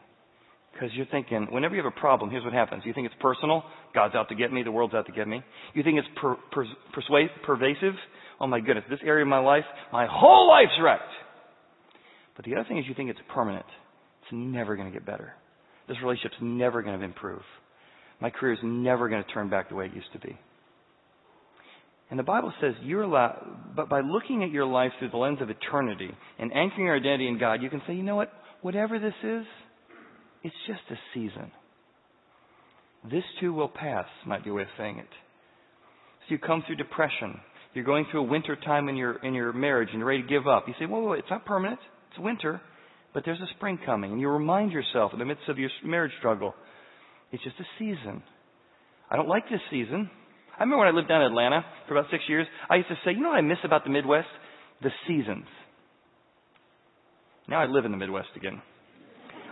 Because 0.72 0.90
you're 0.94 1.06
thinking, 1.06 1.48
whenever 1.50 1.74
you 1.74 1.82
have 1.82 1.92
a 1.96 2.00
problem, 2.00 2.30
here's 2.30 2.44
what 2.44 2.52
happens. 2.52 2.82
You 2.86 2.94
think 2.94 3.06
it's 3.06 3.14
personal, 3.20 3.62
God's 3.94 4.14
out 4.14 4.28
to 4.30 4.34
get 4.34 4.52
me, 4.52 4.62
the 4.62 4.72
world's 4.72 4.94
out 4.94 5.06
to 5.06 5.12
get 5.12 5.28
me. 5.28 5.42
You 5.74 5.82
think 5.82 5.98
it's 5.98 6.08
per, 6.20 6.36
per, 6.50 6.64
persuade, 6.94 7.28
pervasive, 7.44 7.94
oh 8.40 8.46
my 8.46 8.60
goodness, 8.60 8.84
this 8.88 9.00
area 9.04 9.22
of 9.22 9.28
my 9.28 9.38
life, 9.38 9.64
my 9.92 10.06
whole 10.10 10.48
life's 10.48 10.72
wrecked. 10.82 11.02
But 12.36 12.46
the 12.46 12.54
other 12.54 12.64
thing 12.66 12.78
is 12.78 12.84
you 12.88 12.94
think 12.94 13.10
it's 13.10 13.20
permanent. 13.34 13.66
It's 14.22 14.32
never 14.32 14.76
going 14.76 14.90
to 14.90 14.94
get 14.94 15.04
better. 15.04 15.34
This 15.88 15.98
relationship's 16.02 16.40
never 16.40 16.80
going 16.82 16.98
to 16.98 17.04
improve. 17.04 17.42
My 18.20 18.30
career 18.30 18.54
is 18.54 18.60
never 18.62 19.08
going 19.08 19.22
to 19.22 19.30
turn 19.32 19.50
back 19.50 19.68
the 19.68 19.74
way 19.74 19.86
it 19.86 19.94
used 19.94 20.12
to 20.14 20.20
be. 20.20 20.38
And 22.10 22.18
the 22.18 22.24
Bible 22.24 22.52
says 22.60 22.74
you're 22.82 23.02
allowed, 23.02 23.74
but 23.74 23.88
by 23.88 24.00
looking 24.00 24.42
at 24.42 24.50
your 24.50 24.66
life 24.66 24.92
through 24.98 25.10
the 25.10 25.16
lens 25.16 25.38
of 25.40 25.48
eternity 25.48 26.10
and 26.38 26.52
anchoring 26.52 26.86
your 26.86 26.96
identity 26.96 27.28
in 27.28 27.38
God, 27.38 27.62
you 27.62 27.70
can 27.70 27.80
say, 27.86 27.94
you 27.94 28.02
know 28.02 28.16
what? 28.16 28.30
Whatever 28.60 28.98
this 28.98 29.14
is, 29.22 29.44
it's 30.42 30.54
just 30.66 30.80
a 30.90 30.96
season. 31.14 31.50
This 33.10 33.24
too 33.40 33.52
will 33.52 33.68
pass, 33.68 34.06
might 34.26 34.44
be 34.44 34.50
a 34.50 34.52
way 34.52 34.62
of 34.62 34.68
saying 34.76 34.98
it. 34.98 35.08
So 36.28 36.34
you 36.34 36.38
come 36.38 36.62
through 36.66 36.76
depression. 36.76 37.40
You're 37.74 37.84
going 37.84 38.06
through 38.10 38.20
a 38.20 38.28
winter 38.28 38.56
time 38.56 38.88
in 38.88 38.96
your, 38.96 39.16
in 39.24 39.34
your 39.34 39.52
marriage 39.52 39.88
and 39.90 39.98
you're 39.98 40.08
ready 40.08 40.22
to 40.22 40.28
give 40.28 40.46
up. 40.46 40.64
You 40.68 40.74
say, 40.78 40.86
whoa, 40.86 41.00
whoa, 41.00 41.06
whoa, 41.08 41.12
it's 41.14 41.30
not 41.30 41.46
permanent. 41.46 41.80
It's 42.10 42.20
winter. 42.20 42.60
But 43.14 43.24
there's 43.24 43.40
a 43.40 43.54
spring 43.56 43.78
coming. 43.84 44.12
And 44.12 44.20
you 44.20 44.28
remind 44.28 44.72
yourself 44.72 45.12
in 45.12 45.18
the 45.18 45.24
midst 45.24 45.48
of 45.48 45.58
your 45.58 45.70
marriage 45.84 46.12
struggle, 46.18 46.54
it's 47.30 47.42
just 47.42 47.56
a 47.58 47.64
season. 47.78 48.22
I 49.10 49.16
don't 49.16 49.28
like 49.28 49.48
this 49.50 49.60
season. 49.70 50.10
I 50.62 50.64
remember 50.64 50.86
when 50.86 50.94
I 50.94 50.96
lived 50.96 51.08
down 51.08 51.22
in 51.22 51.26
Atlanta 51.26 51.64
for 51.88 51.98
about 51.98 52.08
six 52.12 52.22
years, 52.28 52.46
I 52.70 52.76
used 52.76 52.86
to 52.86 52.94
say, 53.04 53.10
you 53.10 53.20
know 53.20 53.30
what 53.30 53.38
I 53.38 53.40
miss 53.40 53.58
about 53.64 53.82
the 53.82 53.90
Midwest? 53.90 54.28
The 54.80 54.90
seasons. 55.08 55.46
Now 57.48 57.60
I 57.60 57.66
live 57.66 57.84
in 57.84 57.90
the 57.90 57.96
Midwest 57.96 58.28
again. 58.36 58.62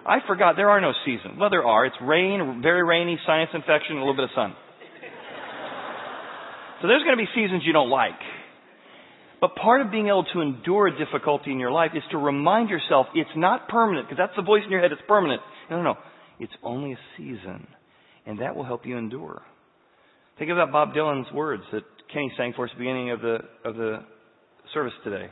I 0.07 0.19
forgot 0.29 0.55
there 0.55 0.71
are 0.71 0.81
no 0.81 0.93
seasons. 1.05 1.35
Well, 1.37 1.51
there 1.51 1.67
are. 1.67 1.85
It's 1.85 1.97
rain, 2.01 2.61
very 2.63 2.85
rainy, 2.85 3.19
sinus 3.27 3.49
infection, 3.53 3.97
a 3.97 3.99
little 3.99 4.15
bit 4.15 4.23
of 4.23 4.31
sun. 4.37 4.55
So 6.81 6.87
there's 6.87 7.03
going 7.03 7.19
to 7.19 7.25
be 7.25 7.29
seasons 7.35 7.65
you 7.67 7.73
don't 7.73 7.91
like. 7.91 8.23
But 9.41 9.57
part 9.57 9.81
of 9.81 9.91
being 9.91 10.07
able 10.07 10.27
to 10.33 10.41
endure 10.41 10.97
difficulty 10.97 11.51
in 11.51 11.59
your 11.59 11.73
life 11.73 11.91
is 11.97 12.05
to 12.13 12.19
remind 12.19 12.71
yourself 12.71 13.09
it's 13.17 13.35
not 13.35 13.67
permanent, 13.67 14.07
because 14.07 14.17
that's 14.17 14.37
the 14.37 14.43
voice 14.47 14.63
in 14.65 14.71
your 14.71 14.81
head, 14.81 14.93
it's 14.93 15.03
permanent. 15.09 15.43
No, 15.73 15.79
no, 15.79 15.83
no. 15.83 15.95
It's 16.39 16.53
only 16.63 16.93
a 16.93 16.99
season. 17.19 17.67
And 18.27 18.39
that 18.43 18.55
will 18.55 18.65
help 18.65 18.87
you 18.87 18.97
endure. 18.97 19.43
Think 20.41 20.53
about 20.53 20.73
Bob 20.73 20.95
Dylan's 20.95 21.31
words 21.35 21.63
that 21.71 21.83
Kenny 22.11 22.33
sang 22.39 22.55
for 22.57 22.65
us 22.65 22.71
at 22.73 22.79
the 22.79 22.83
beginning 22.83 23.11
of 23.11 23.21
the, 23.21 23.39
of 23.63 23.77
the 23.77 23.99
service 24.73 24.95
today. 25.05 25.27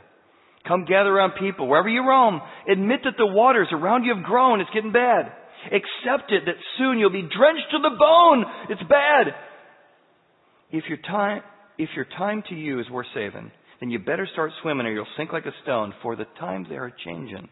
Come 0.67 0.85
gather 0.85 1.09
around 1.09 1.31
people 1.39 1.67
wherever 1.67 1.89
you 1.89 2.07
roam. 2.07 2.39
Admit 2.71 2.99
that 3.05 3.15
the 3.17 3.25
waters 3.25 3.69
around 3.71 4.03
you 4.03 4.13
have 4.13 4.23
grown. 4.23 4.61
It's 4.61 4.69
getting 4.71 4.91
bad. 4.91 5.31
Accept 5.65 6.31
it 6.31 6.43
that 6.45 6.61
soon 6.77 6.99
you'll 6.99 7.09
be 7.09 7.23
drenched 7.23 7.71
to 7.71 7.79
the 7.81 7.95
bone. 7.97 8.45
It's 8.69 8.83
bad. 8.83 9.33
If 10.69 10.83
your 10.87 10.99
time, 10.99 11.41
if 11.79 11.89
your 11.95 12.05
time 12.05 12.43
to 12.49 12.55
you 12.55 12.79
is 12.79 12.87
worth 12.91 13.07
saving, 13.15 13.51
then 13.79 13.89
you 13.89 13.97
better 13.97 14.27
start 14.31 14.51
swimming 14.61 14.85
or 14.85 14.91
you'll 14.91 15.07
sink 15.17 15.33
like 15.33 15.47
a 15.47 15.53
stone, 15.63 15.91
for 16.03 16.15
the 16.17 16.25
times 16.39 16.67
they 16.69 16.75
are 16.75 16.93
changing. 17.03 17.49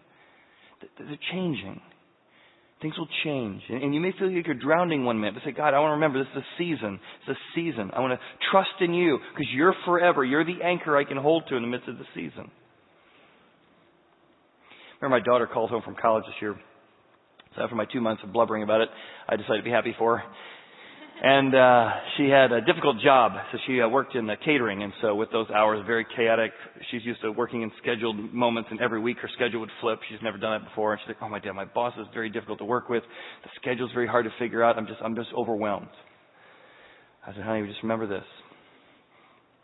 They're 1.00 1.18
changing. 1.32 1.82
Things 2.82 2.96
will 2.98 3.08
change. 3.24 3.62
And 3.70 3.84
and 3.84 3.94
you 3.94 4.00
may 4.00 4.12
feel 4.18 4.32
like 4.32 4.46
you're 4.46 4.56
drowning 4.56 5.04
one 5.04 5.20
minute, 5.20 5.36
but 5.36 5.44
say, 5.44 5.56
God, 5.56 5.74
I 5.74 5.80
want 5.80 5.90
to 5.90 5.96
remember 5.96 6.20
this 6.20 6.28
is 6.36 6.44
a 6.44 6.58
season. 6.58 7.00
It's 7.22 7.38
a 7.38 7.42
season. 7.56 7.92
I 7.94 8.02
want 8.02 8.14
to 8.14 8.20
trust 8.52 8.82
in 8.82 8.94
you 8.94 9.18
because 9.34 9.48
you're 9.54 9.76
forever. 9.86 10.24
You're 10.24 10.46
the 10.46 10.64
anchor 10.64 10.96
I 10.96 11.04
can 11.04 11.18
hold 11.18 11.44
to 11.50 11.56
in 11.56 11.64
the 11.64 11.68
midst 11.68 11.88
of 11.88 11.98
the 11.98 12.06
season. 12.14 12.52
Remember, 15.02 15.20
my 15.20 15.24
daughter 15.24 15.48
called 15.48 15.70
home 15.70 15.82
from 15.84 15.96
college 16.00 16.26
this 16.26 16.36
year. 16.42 16.56
So 17.56 17.64
after 17.64 17.76
my 17.76 17.86
two 17.86 18.02
months 18.02 18.22
of 18.24 18.32
blubbering 18.32 18.64
about 18.64 18.82
it, 18.82 18.90
I 19.28 19.36
decided 19.36 19.58
to 19.58 19.64
be 19.64 19.72
happy 19.72 19.96
for 19.98 20.20
her 20.20 20.24
and 21.22 21.56
uh, 21.56 21.90
she 22.16 22.30
had 22.30 22.52
a 22.52 22.62
difficult 22.62 22.98
job. 23.04 23.32
So 23.52 23.58
she 23.66 23.82
uh, 23.82 23.88
worked 23.88 24.16
in 24.16 24.28
the 24.28 24.36
catering, 24.46 24.84
and 24.84 24.94
so 25.02 25.16
with 25.16 25.32
those 25.32 25.50
hours, 25.50 25.84
very 25.88 26.06
chaotic. 26.16 26.52
She's 26.92 27.04
used 27.04 27.22
to 27.22 27.32
working 27.32 27.64
in 27.64 27.72
scheduled 27.82 28.34
moments, 28.34 28.70
and 28.72 28.80
every 28.82 29.00
week 29.00 29.18
her 29.22 29.30
schedule 29.36 29.62
would 29.62 29.72
flip. 29.82 30.00
She's 30.10 30.20
never 30.22 30.38
done 30.38 30.62
it 30.62 30.66
before, 30.66 30.94
and 30.94 31.02
she's 31.02 31.08
like, 31.08 31.18
"Oh 31.22 31.30
my 31.30 31.40
God, 31.40 31.54
my 31.54 31.66
boss 31.66 31.94
is 32.00 32.06
very 32.14 32.30
difficult 32.30 32.60
to 32.60 32.66
work 32.66 32.88
with. 32.90 33.04
The 33.44 33.50
schedule's 33.60 33.92
very 33.94 34.08
hard 34.08 34.26
to 34.26 34.32
figure 34.38 34.64
out. 34.64 34.78
I'm 34.78 34.86
just, 34.86 35.00
I'm 35.04 35.16
just 35.16 35.30
overwhelmed." 35.36 35.90
I 37.26 37.34
said, 37.34 37.44
"Honey, 37.44 37.68
just 37.68 37.82
remember 37.82 38.06
this. 38.06 38.26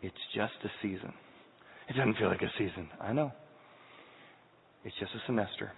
It's 0.02 0.16
just 0.34 0.54
a 0.64 0.68
season. 0.82 1.12
It 1.88 1.96
doesn't 1.96 2.16
feel 2.16 2.28
like 2.28 2.42
a 2.42 2.50
season. 2.58 2.88
I 3.00 3.12
know. 3.12 3.30
It's 4.84 4.96
just 4.98 5.12
a 5.14 5.22
semester." 5.26 5.70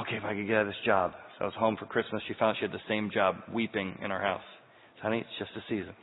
Okay, 0.00 0.16
if 0.16 0.24
I 0.24 0.34
could 0.34 0.46
get 0.46 0.56
out 0.56 0.62
of 0.62 0.68
this 0.68 0.86
job. 0.86 1.12
So 1.38 1.44
I 1.44 1.48
was 1.48 1.54
home 1.58 1.76
for 1.78 1.84
Christmas. 1.84 2.22
She 2.26 2.32
found 2.38 2.56
she 2.58 2.64
had 2.64 2.72
the 2.72 2.80
same 2.88 3.10
job, 3.12 3.36
weeping 3.52 3.98
in 4.02 4.10
our 4.10 4.22
house 4.22 4.40
honey, 5.02 5.18
it's 5.18 5.38
just 5.38 5.50
a 5.56 5.64
season. 5.68 5.94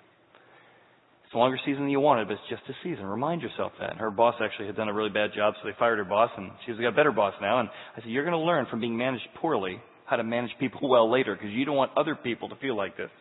It's 1.25 1.33
a 1.33 1.37
longer 1.37 1.57
season 1.63 1.83
than 1.83 1.89
you 1.89 1.99
wanted, 1.99 2.27
but 2.27 2.33
it's 2.33 2.49
just 2.49 2.63
a 2.69 2.73
season. 2.83 3.05
Remind 3.05 3.41
yourself 3.41 3.71
that. 3.79 3.91
And 3.91 3.99
her 3.99 4.11
boss 4.11 4.35
actually 4.41 4.65
had 4.65 4.75
done 4.75 4.89
a 4.89 4.93
really 4.93 5.11
bad 5.11 5.29
job, 5.35 5.53
so 5.61 5.67
they 5.67 5.75
fired 5.77 5.99
her 5.99 6.03
boss, 6.03 6.31
and 6.35 6.51
she's 6.65 6.75
got 6.75 6.87
a 6.87 6.91
better 6.91 7.11
boss 7.11 7.33
now. 7.39 7.59
And 7.59 7.69
I 7.95 8.01
said, 8.01 8.09
you're 8.09 8.25
going 8.25 8.39
to 8.39 8.45
learn 8.45 8.65
from 8.69 8.81
being 8.81 8.97
managed 8.97 9.27
poorly 9.39 9.79
how 10.05 10.15
to 10.15 10.23
manage 10.23 10.51
people 10.59 10.89
well 10.89 11.09
later, 11.11 11.35
because 11.35 11.51
you 11.51 11.65
don't 11.65 11.75
want 11.75 11.91
other 11.95 12.15
people 12.15 12.49
to 12.49 12.55
feel 12.55 12.75
like 12.75 12.97
this. 12.97 13.11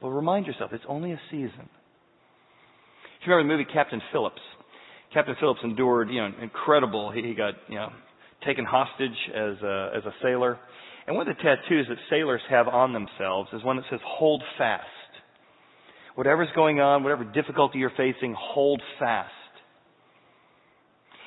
But 0.00 0.10
remind 0.10 0.46
yourself, 0.46 0.70
it's 0.72 0.84
only 0.88 1.12
a 1.12 1.20
season. 1.30 1.68
If 3.20 3.26
you 3.26 3.34
remember 3.34 3.54
the 3.54 3.58
movie 3.58 3.72
Captain 3.72 4.00
Phillips, 4.12 4.40
Captain 5.12 5.34
Phillips 5.40 5.60
endured, 5.64 6.10
you 6.10 6.20
know, 6.20 6.30
incredible. 6.42 7.10
He, 7.10 7.22
he 7.22 7.34
got, 7.34 7.54
you 7.68 7.76
know, 7.76 7.88
taken 8.44 8.64
hostage 8.64 9.16
as 9.34 9.62
a, 9.62 9.90
as 9.96 10.04
a 10.04 10.14
sailor. 10.22 10.58
And 11.06 11.16
one 11.16 11.28
of 11.28 11.36
the 11.36 11.42
tattoos 11.42 11.86
that 11.88 11.98
sailors 12.10 12.40
have 12.50 12.68
on 12.68 12.92
themselves 12.92 13.48
is 13.52 13.62
one 13.62 13.76
that 13.76 13.84
says, 13.90 14.00
hold 14.04 14.42
fast. 14.58 14.86
Whatever's 16.14 16.48
going 16.54 16.80
on, 16.80 17.02
whatever 17.02 17.24
difficulty 17.24 17.78
you're 17.78 17.90
facing, 17.96 18.34
hold 18.38 18.80
fast. 18.98 19.30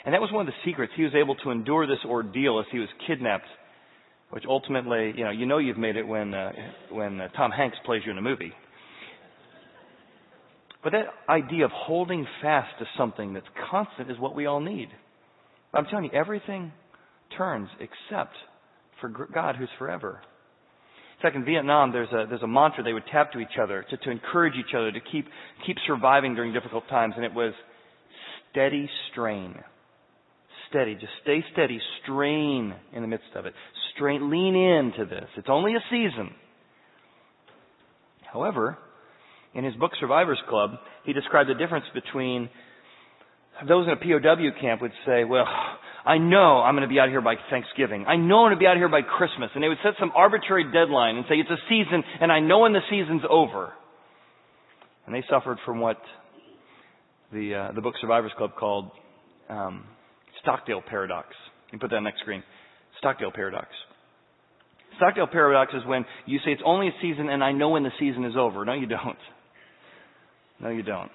And 0.06 0.14
that 0.14 0.22
was 0.22 0.32
one 0.32 0.48
of 0.48 0.54
the 0.54 0.70
secrets. 0.70 0.94
He 0.96 1.04
was 1.04 1.14
able 1.16 1.36
to 1.36 1.52
endure 1.52 1.86
this 1.86 2.00
ordeal 2.06 2.60
as 2.60 2.66
he 2.72 2.80
was 2.80 2.88
kidnapped, 3.06 3.48
which 4.30 4.46
ultimately, 4.48 5.14
you 5.18 5.26
know, 5.26 5.32
you 5.32 5.46
know 5.46 5.58
you've 5.58 5.78
made 5.78 5.98
it 5.98 6.08
when, 6.08 6.34
uh, 6.34 6.52
when 6.90 7.20
uh, 7.20 7.28
Tom 7.30 7.52
Hanks 7.52 7.78
plays 7.86 8.04
you 8.06 8.12
in 8.12 8.18
a 8.18 8.22
movie. 8.22 8.54
But 10.84 10.94
that 10.94 11.08
idea 11.28 11.66
of 11.66 11.72
holding 11.72 12.26
fast 12.42 12.70
to 12.80 12.86
something 12.98 13.34
that's 13.34 13.48
constant 13.70 14.10
is 14.10 14.18
what 14.18 14.36
we 14.36 14.46
all 14.46 14.62
need. 14.62 14.88
I'm 15.74 15.86
telling 15.86 16.06
you, 16.06 16.12
everything 16.14 16.72
turns 17.38 17.68
except 17.82 18.34
for 19.02 19.10
God 19.10 19.58
who's 19.58 19.70
forever. 19.78 20.22
In 21.18 21.22
fact, 21.22 21.36
in 21.36 21.46
Vietnam, 21.46 21.92
there's 21.92 22.12
a, 22.12 22.26
there's 22.30 22.44
a 22.44 22.48
mantra 22.48 22.84
they 22.84 22.94
would 22.94 23.08
tap 23.12 23.32
to 23.34 23.40
each 23.40 23.58
other 23.62 23.84
to, 23.90 23.98
to 23.98 24.12
encourage 24.12 24.54
each 24.54 24.76
other 24.76 24.92
to 24.92 25.00
keep, 25.12 25.26
keep 25.66 25.78
surviving 25.88 26.36
during 26.36 26.54
difficult 26.54 26.88
times, 26.90 27.16
and 27.16 27.26
it 27.26 27.34
was 27.34 27.54
steady 28.52 28.88
strain. 29.12 29.56
Steady. 30.70 30.94
Just 30.94 31.14
stay 31.24 31.44
steady. 31.54 31.80
Strain 32.04 32.76
in 32.94 33.02
the 33.02 33.08
midst 33.08 33.36
of 33.36 33.48
it. 33.48 33.54
Strain. 33.96 34.30
Lean 34.30 34.56
into 34.56 35.06
this. 35.06 35.28
It's 35.38 35.48
only 35.50 35.74
a 35.74 35.80
season. 35.90 36.36
However, 38.32 38.78
in 39.56 39.64
his 39.64 39.74
book 39.76 39.92
Survivors 40.00 40.40
Club, 40.50 40.72
he 41.04 41.14
described 41.14 41.50
the 41.50 41.56
difference 41.56 41.86
between 41.96 42.50
those 43.68 43.88
in 43.88 43.94
a 43.94 43.96
POW 43.96 44.62
camp 44.62 44.82
would 44.84 44.92
say, 45.06 45.24
well, 45.24 45.48
I 46.08 46.20
know 46.20 46.62
I'm 46.62 46.74
going 46.74 46.88
to 46.88 46.94
be 46.94 47.02
out 47.02 47.10
here 47.10 47.20
by 47.20 47.36
Thanksgiving. 47.50 48.06
I 48.08 48.16
know 48.16 48.46
I'm 48.46 48.48
going 48.48 48.56
to 48.56 48.60
be 48.60 48.66
out 48.66 48.78
here 48.78 48.88
by 48.88 49.02
Christmas. 49.02 49.50
And 49.54 49.62
they 49.62 49.68
would 49.68 49.78
set 49.84 49.94
some 50.00 50.14
arbitrary 50.16 50.64
deadline 50.72 51.18
and 51.18 51.26
say 51.28 51.36
it's 51.36 51.50
a 51.50 51.60
season 51.68 52.02
and 52.22 52.32
I 52.32 52.40
know 52.40 52.60
when 52.60 52.72
the 52.72 52.80
season's 52.90 53.24
over. 53.30 53.74
And 55.06 55.14
they 55.14 55.22
suffered 55.30 55.58
from 55.66 55.82
what 55.82 55.98
the, 57.34 57.56
uh, 57.56 57.72
the 57.74 57.82
book 57.82 57.96
Survivors 58.00 58.32
Club 58.38 58.52
called 58.58 58.92
um, 59.50 59.84
Stockdale 60.42 60.82
Paradox. 60.82 61.28
You 61.74 61.80
put 61.80 61.90
that 61.90 61.98
on 61.98 62.06
the 62.06 62.10
next 62.10 62.22
screen. 62.22 62.42
Stockdale 63.00 63.32
Paradox. 63.32 63.68
Stockdale 64.96 65.28
Paradox 65.28 65.74
is 65.74 65.86
when 65.86 66.06
you 66.26 66.40
say 66.40 66.52
it's 66.52 66.62
only 66.66 66.88
a 66.88 66.96
season 67.02 67.28
and 67.28 67.44
I 67.44 67.52
know 67.52 67.70
when 67.70 67.84
the 67.84 67.92
season 68.00 68.24
is 68.24 68.34
over. 68.40 68.64
No, 68.64 68.74
you 68.74 68.88
don't. 68.88 69.18
No, 70.62 70.70
you 70.70 70.84
don't. 70.84 71.12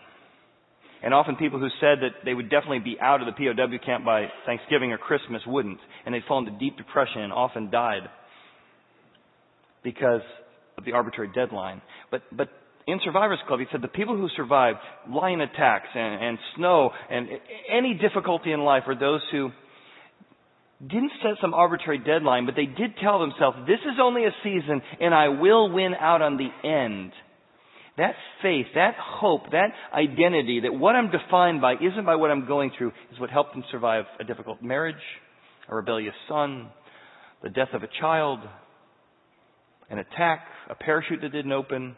And 1.03 1.13
often 1.13 1.37
people 1.37 1.59
who 1.59 1.69
said 1.81 1.99
that 2.01 2.25
they 2.25 2.33
would 2.33 2.49
definitely 2.49 2.79
be 2.79 2.97
out 3.01 3.21
of 3.21 3.27
the 3.27 3.33
POW 3.33 3.85
camp 3.85 4.05
by 4.05 4.29
Thanksgiving 4.47 4.93
or 4.93 4.99
Christmas 4.99 5.43
wouldn't. 5.47 5.79
And 6.07 6.15
they'd 6.15 6.23
fall 6.29 6.39
into 6.39 6.53
deep 6.59 6.77
depression 6.77 7.23
and 7.23 7.33
often 7.33 7.71
died 7.71 8.03
because 9.83 10.23
of 10.79 10.85
the 10.85 10.93
arbitrary 10.93 11.31
deadline. 11.35 11.83
But, 12.11 12.23
but 12.31 12.49
in 12.87 13.01
Survivors 13.05 13.39
Club, 13.47 13.61
he 13.61 13.67
said 13.73 13.83
the 13.83 13.89
people 13.89 14.17
who 14.17 14.29
survived 14.37 14.79
lion 15.09 15.41
attacks 15.41 15.89
and, 15.95 16.25
and 16.25 16.39
snow 16.57 16.91
and 17.11 17.29
any 17.71 17.95
difficulty 17.95 18.53
in 18.53 18.61
life 18.61 18.85
are 18.87 18.99
those 18.99 19.21
who 19.33 19.51
didn't 20.81 21.13
set 21.23 21.33
some 21.41 21.55
arbitrary 21.55 21.99
deadline, 21.99 22.45
but 22.45 22.57
they 22.57 22.67
did 22.67 22.97
tell 23.01 23.21
themselves, 23.21 23.57
this 23.67 23.79
is 23.81 23.99
only 24.01 24.25
a 24.25 24.35
season 24.43 24.83
and 25.01 25.15
I 25.15 25.29
will 25.29 25.71
win 25.71 25.95
out 25.95 26.23
on 26.23 26.37
the 26.37 26.69
end. 26.69 27.13
That 27.99 28.15
faith, 28.41 28.67
that 28.75 28.95
hope, 28.99 29.51
that 29.51 29.69
identity 29.93 30.61
that 30.61 30.73
what 30.73 30.97
I'm 30.97 31.11
defined 31.11 31.61
by 31.61 31.75
isn't 31.75 32.07
by 32.07 32.17
what 32.17 32.31
I'm 32.31 32.47
going 32.47 32.71
through 32.77 32.93
is 33.13 33.21
what 33.21 33.29
helped 33.29 33.53
them 33.53 33.65
survive 33.71 34.05
a 34.19 34.25
difficult 34.25 34.63
marriage, 34.63 34.95
a 35.69 35.75
rebellious 35.75 36.15
son, 36.27 36.69
the 37.43 37.51
death 37.51 37.69
of 37.75 37.83
a 37.83 37.89
child, 38.01 38.41
an 39.91 39.99
attack, 39.99 40.47
a 40.71 40.75
parachute 40.75 41.21
that 41.21 41.33
didn't 41.33 41.53
open. 41.53 41.95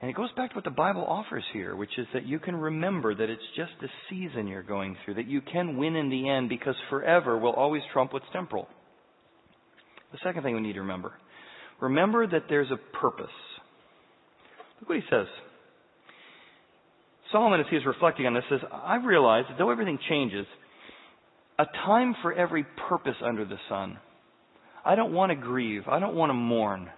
And 0.00 0.10
it 0.10 0.14
goes 0.14 0.30
back 0.36 0.50
to 0.50 0.56
what 0.56 0.64
the 0.64 0.70
Bible 0.70 1.04
offers 1.08 1.44
here, 1.52 1.74
which 1.74 1.98
is 1.98 2.06
that 2.12 2.26
you 2.26 2.38
can 2.38 2.54
remember 2.54 3.14
that 3.14 3.30
it's 3.30 3.42
just 3.56 3.72
a 3.82 3.88
season 4.10 4.46
you're 4.46 4.62
going 4.62 4.96
through, 5.04 5.14
that 5.14 5.26
you 5.26 5.40
can 5.40 5.78
win 5.78 5.96
in 5.96 6.10
the 6.10 6.28
end 6.28 6.50
because 6.50 6.76
forever 6.90 7.38
will 7.38 7.54
always 7.54 7.82
trump 7.92 8.12
what's 8.12 8.26
temporal. 8.32 8.68
The 10.12 10.18
second 10.22 10.42
thing 10.42 10.54
we 10.54 10.60
need 10.60 10.74
to 10.74 10.80
remember 10.80 11.14
Remember 11.80 12.26
that 12.26 12.44
there's 12.48 12.70
a 12.70 12.96
purpose. 12.98 13.26
Look 14.80 14.88
what 14.88 14.98
he 14.98 15.04
says. 15.10 15.26
Solomon, 17.32 17.60
as 17.60 17.66
he 17.70 17.76
is 17.76 17.86
reflecting 17.86 18.26
on 18.26 18.34
this, 18.34 18.44
says, 18.48 18.60
I 18.72 18.96
realize 18.96 19.44
that 19.48 19.58
though 19.58 19.70
everything 19.70 19.98
changes, 20.08 20.46
a 21.58 21.66
time 21.84 22.14
for 22.22 22.32
every 22.32 22.64
purpose 22.88 23.16
under 23.22 23.44
the 23.44 23.58
sun. 23.68 23.98
I 24.84 24.94
don't 24.94 25.12
want 25.12 25.30
to 25.30 25.36
grieve. 25.36 25.82
I 25.88 25.98
don't 25.98 26.14
want 26.14 26.30
to 26.30 26.34
mourn. 26.34 26.88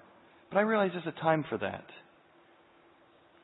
But 0.51 0.59
I 0.59 0.63
realize 0.63 0.91
there's 0.93 1.15
a 1.15 1.21
time 1.21 1.45
for 1.49 1.59
that. 1.59 1.85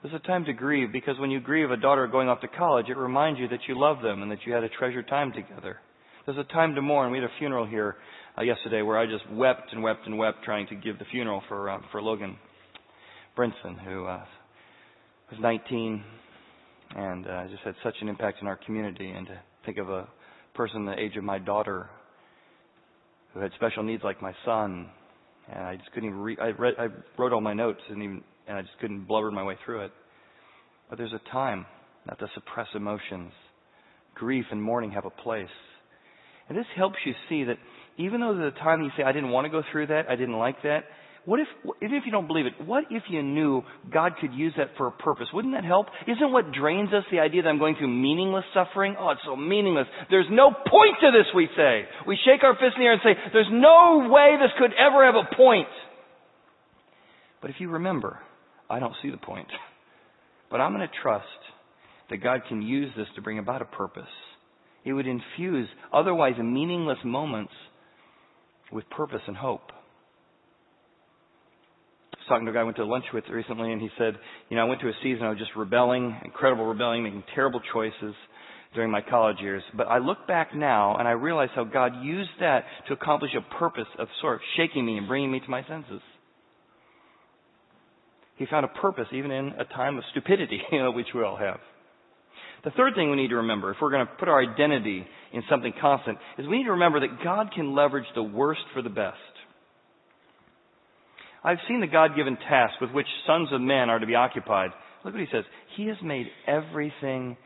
There's 0.02 0.14
a 0.14 0.26
time 0.26 0.44
to 0.44 0.52
grieve 0.52 0.92
because 0.92 1.18
when 1.18 1.30
you 1.30 1.40
grieve 1.40 1.70
a 1.70 1.76
daughter 1.76 2.06
going 2.06 2.28
off 2.28 2.42
to 2.42 2.48
college, 2.48 2.86
it 2.88 2.96
reminds 2.96 3.40
you 3.40 3.48
that 3.48 3.60
you 3.66 3.78
love 3.78 4.02
them 4.02 4.22
and 4.22 4.30
that 4.30 4.38
you 4.46 4.52
had 4.52 4.62
a 4.62 4.68
treasured 4.68 5.08
time 5.08 5.32
together. 5.32 5.78
There's 6.26 6.38
a 6.38 6.52
time 6.52 6.74
to 6.74 6.82
mourn. 6.82 7.10
We 7.10 7.18
had 7.18 7.24
a 7.24 7.38
funeral 7.38 7.66
here 7.66 7.96
yesterday 8.42 8.82
where 8.82 8.98
I 8.98 9.06
just 9.06 9.28
wept 9.32 9.72
and 9.72 9.82
wept 9.82 10.06
and 10.06 10.18
wept 10.18 10.44
trying 10.44 10.66
to 10.68 10.74
give 10.74 10.98
the 10.98 11.06
funeral 11.10 11.42
for 11.48 11.70
uh, 11.70 11.78
for 11.90 12.02
Logan 12.02 12.36
Brinson, 13.36 13.82
who 13.84 14.06
uh, 14.06 14.24
was 15.30 15.40
19 15.40 16.04
and 16.94 17.26
uh, 17.26 17.48
just 17.48 17.62
had 17.62 17.74
such 17.82 17.94
an 18.00 18.08
impact 18.08 18.38
in 18.40 18.46
our 18.46 18.56
community. 18.56 19.10
And 19.10 19.26
to 19.26 19.40
think 19.64 19.78
of 19.78 19.88
a 19.88 20.06
person 20.54 20.84
the 20.84 20.98
age 20.98 21.16
of 21.16 21.24
my 21.24 21.38
daughter 21.38 21.88
who 23.34 23.40
had 23.40 23.52
special 23.56 23.82
needs 23.82 24.02
like 24.02 24.22
my 24.22 24.32
son, 24.44 24.88
and 25.52 25.62
I 25.62 25.76
just 25.76 25.90
couldn't 25.92 26.08
even 26.08 26.20
read. 26.20 26.38
I 26.40 26.48
read, 26.48 26.74
I 26.78 26.88
wrote 27.18 27.32
all 27.32 27.40
my 27.40 27.54
notes 27.54 27.80
and 27.88 28.02
even, 28.02 28.22
and 28.46 28.58
I 28.58 28.62
just 28.62 28.78
couldn't 28.80 29.04
blubber 29.04 29.30
my 29.30 29.44
way 29.44 29.56
through 29.64 29.84
it. 29.86 29.92
But 30.88 30.98
there's 30.98 31.12
a 31.12 31.30
time 31.30 31.66
not 32.06 32.18
to 32.18 32.28
suppress 32.34 32.68
emotions. 32.74 33.32
Grief 34.14 34.44
and 34.50 34.62
mourning 34.62 34.92
have 34.92 35.04
a 35.04 35.10
place. 35.10 35.48
And 36.48 36.56
this 36.56 36.66
helps 36.76 36.96
you 37.04 37.12
see 37.28 37.44
that 37.44 37.56
even 37.98 38.20
though 38.20 38.36
there's 38.36 38.54
a 38.54 38.58
time 38.58 38.82
you 38.82 38.90
say, 38.96 39.02
I 39.02 39.12
didn't 39.12 39.30
want 39.30 39.46
to 39.46 39.50
go 39.50 39.62
through 39.72 39.88
that, 39.88 40.08
I 40.08 40.16
didn't 40.16 40.36
like 40.36 40.62
that, 40.62 40.84
what 41.26 41.40
if, 41.40 41.48
even 41.82 41.96
if 41.96 42.04
you 42.06 42.12
don't 42.12 42.28
believe 42.28 42.46
it, 42.46 42.54
what 42.64 42.84
if 42.88 43.02
you 43.10 43.20
knew 43.20 43.62
God 43.92 44.12
could 44.20 44.32
use 44.32 44.54
that 44.58 44.68
for 44.76 44.86
a 44.86 44.92
purpose? 44.92 45.26
Wouldn't 45.34 45.54
that 45.54 45.64
help? 45.64 45.86
Isn't 46.06 46.30
what 46.30 46.52
drains 46.52 46.92
us 46.92 47.02
the 47.10 47.18
idea 47.18 47.42
that 47.42 47.48
I'm 47.48 47.58
going 47.58 47.74
through 47.76 47.88
meaningless 47.88 48.44
suffering? 48.54 48.94
Oh, 48.96 49.10
it's 49.10 49.20
so 49.26 49.34
meaningless. 49.34 49.86
There's 50.08 50.28
no 50.30 50.52
point 50.52 50.96
to 51.00 51.10
this, 51.10 51.26
we 51.34 51.48
say. 51.56 51.82
We 52.06 52.16
shake 52.24 52.44
our 52.44 52.54
fist 52.54 52.76
in 52.76 52.82
the 52.82 52.86
air 52.86 52.92
and 52.92 53.00
say, 53.02 53.14
there's 53.32 53.50
no 53.50 54.08
way 54.08 54.36
this 54.40 54.52
could 54.56 54.70
ever 54.78 55.04
have 55.04 55.16
a 55.16 55.34
point. 55.34 55.68
But 57.42 57.50
if 57.50 57.56
you 57.58 57.70
remember, 57.70 58.20
I 58.70 58.78
don't 58.78 58.94
see 59.02 59.10
the 59.10 59.16
point. 59.16 59.48
But 60.48 60.60
I'm 60.60 60.72
going 60.72 60.86
to 60.86 60.94
trust 61.02 61.24
that 62.08 62.18
God 62.18 62.42
can 62.48 62.62
use 62.62 62.92
this 62.96 63.08
to 63.16 63.20
bring 63.20 63.40
about 63.40 63.62
a 63.62 63.66
purpose. 63.66 64.04
It 64.84 64.92
would 64.92 65.08
infuse 65.08 65.68
otherwise 65.92 66.34
meaningless 66.38 66.98
moments 67.04 67.52
with 68.72 68.88
purpose 68.90 69.20
and 69.26 69.36
hope. 69.36 69.72
I 72.14 72.18
was 72.18 72.26
talking 72.28 72.46
to 72.46 72.50
a 72.50 72.54
guy 72.54 72.60
I 72.60 72.64
went 72.64 72.76
to 72.78 72.84
lunch 72.84 73.04
with 73.14 73.24
recently, 73.28 73.72
and 73.72 73.80
he 73.80 73.88
said, 73.98 74.14
You 74.50 74.56
know, 74.56 74.62
I 74.62 74.64
went 74.66 74.80
through 74.80 74.90
a 74.90 75.02
season 75.02 75.28
was 75.28 75.38
just 75.38 75.54
rebelling, 75.56 76.16
incredible 76.24 76.66
rebelling, 76.66 77.04
making 77.04 77.24
terrible 77.34 77.60
choices 77.72 78.14
during 78.74 78.90
my 78.90 79.00
college 79.00 79.38
years. 79.40 79.62
But 79.74 79.88
I 79.88 79.98
look 79.98 80.26
back 80.26 80.54
now 80.54 80.96
and 80.96 81.08
I 81.08 81.12
realize 81.12 81.48
how 81.54 81.64
God 81.64 82.02
used 82.02 82.30
that 82.40 82.64
to 82.88 82.94
accomplish 82.94 83.30
a 83.36 83.58
purpose 83.58 83.86
of 83.98 84.08
sort 84.20 84.34
of 84.34 84.40
shaking 84.56 84.84
me 84.84 84.98
and 84.98 85.08
bringing 85.08 85.30
me 85.30 85.40
to 85.40 85.48
my 85.48 85.62
senses. 85.66 86.00
He 88.36 88.46
found 88.46 88.64
a 88.66 88.68
purpose 88.68 89.06
even 89.12 89.30
in 89.30 89.48
a 89.58 89.64
time 89.64 89.96
of 89.96 90.04
stupidity, 90.10 90.60
you 90.72 90.78
know, 90.78 90.90
which 90.90 91.08
we 91.14 91.22
all 91.22 91.36
have. 91.36 91.58
The 92.66 92.72
third 92.72 92.96
thing 92.96 93.10
we 93.10 93.16
need 93.16 93.28
to 93.28 93.36
remember, 93.36 93.70
if 93.70 93.76
we're 93.80 93.92
going 93.92 94.04
to 94.04 94.12
put 94.18 94.26
our 94.26 94.42
identity 94.42 95.06
in 95.32 95.42
something 95.48 95.72
constant, 95.80 96.18
is 96.36 96.48
we 96.48 96.58
need 96.58 96.64
to 96.64 96.72
remember 96.72 96.98
that 96.98 97.22
God 97.22 97.52
can 97.54 97.76
leverage 97.76 98.08
the 98.16 98.24
worst 98.24 98.62
for 98.74 98.82
the 98.82 98.90
best. 98.90 99.14
I've 101.44 101.58
seen 101.68 101.80
the 101.80 101.86
God 101.86 102.16
given 102.16 102.36
task 102.36 102.80
with 102.80 102.90
which 102.90 103.06
sons 103.24 103.50
of 103.52 103.60
men 103.60 103.88
are 103.88 104.00
to 104.00 104.06
be 104.06 104.16
occupied. 104.16 104.70
Look 105.04 105.14
what 105.14 105.20
he 105.20 105.28
says. 105.30 105.44
He 105.76 105.86
has 105.86 105.96
made 106.02 106.26
everything 106.48 107.36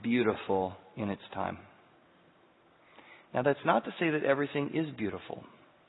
beautiful 0.00 0.74
in 0.96 1.10
its 1.10 1.22
time. 1.34 1.58
Now, 3.34 3.42
that's 3.42 3.58
not 3.66 3.84
to 3.86 3.90
say 3.98 4.10
that 4.10 4.22
everything 4.22 4.70
is 4.74 4.86
beautiful, 4.96 5.42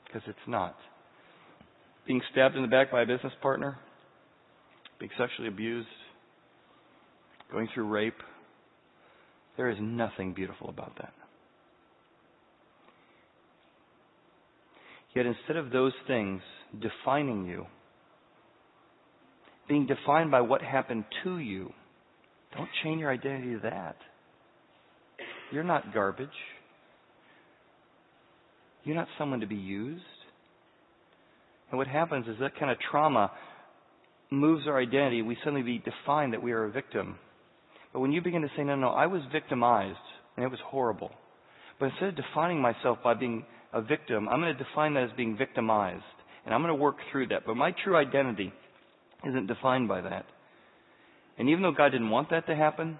because 0.04 0.22
it's 0.26 0.48
not. 0.48 0.74
Being 2.08 2.22
stabbed 2.32 2.56
in 2.56 2.62
the 2.62 2.68
back 2.68 2.90
by 2.90 3.02
a 3.02 3.06
business 3.06 3.34
partner, 3.40 3.78
being 4.98 5.12
sexually 5.16 5.46
abused, 5.46 5.86
going 7.52 7.68
through 7.72 7.86
rape, 7.86 8.14
there 9.56 9.70
is 9.70 9.76
nothing 9.80 10.32
beautiful 10.32 10.68
about 10.68 10.96
that. 10.98 11.12
Yet 15.14 15.26
instead 15.26 15.56
of 15.56 15.70
those 15.70 15.92
things 16.08 16.42
defining 16.80 17.46
you, 17.46 17.66
being 19.68 19.86
defined 19.86 20.30
by 20.30 20.40
what 20.40 20.60
happened 20.60 21.04
to 21.22 21.38
you, 21.38 21.72
don't 22.56 22.68
chain 22.82 22.98
your 22.98 23.10
identity 23.10 23.54
to 23.54 23.60
that. 23.60 23.96
You're 25.52 25.62
not 25.62 25.94
garbage. 25.94 26.28
You're 28.82 28.96
not 28.96 29.08
someone 29.18 29.40
to 29.40 29.46
be 29.46 29.54
used. 29.54 30.02
And 31.70 31.78
what 31.78 31.86
happens 31.86 32.26
is 32.28 32.36
that 32.40 32.58
kind 32.58 32.70
of 32.70 32.78
trauma 32.90 33.30
moves 34.30 34.66
our 34.66 34.80
identity. 34.80 35.22
We 35.22 35.36
suddenly 35.42 35.62
be 35.62 35.78
defined 35.78 36.32
that 36.32 36.42
we 36.42 36.52
are 36.52 36.64
a 36.64 36.70
victim. 36.70 37.16
But 37.94 38.00
when 38.00 38.12
you 38.12 38.20
begin 38.20 38.42
to 38.42 38.50
say, 38.56 38.64
no, 38.64 38.74
no, 38.74 38.88
I 38.88 39.06
was 39.06 39.22
victimized 39.32 39.96
and 40.36 40.44
it 40.44 40.50
was 40.50 40.58
horrible. 40.66 41.12
But 41.78 41.86
instead 41.86 42.08
of 42.08 42.16
defining 42.16 42.60
myself 42.60 42.98
by 43.02 43.14
being 43.14 43.46
a 43.72 43.80
victim, 43.80 44.28
I'm 44.28 44.40
going 44.40 44.54
to 44.54 44.62
define 44.62 44.94
that 44.94 45.04
as 45.04 45.10
being 45.16 45.36
victimized. 45.38 46.02
And 46.44 46.52
I'm 46.52 46.60
going 46.60 46.76
to 46.76 46.82
work 46.82 46.96
through 47.10 47.28
that. 47.28 47.46
But 47.46 47.56
my 47.56 47.72
true 47.84 47.96
identity 47.96 48.52
isn't 49.26 49.46
defined 49.46 49.88
by 49.88 50.00
that. 50.02 50.26
And 51.38 51.48
even 51.48 51.62
though 51.62 51.72
God 51.72 51.90
didn't 51.90 52.10
want 52.10 52.30
that 52.30 52.46
to 52.48 52.56
happen, 52.56 52.98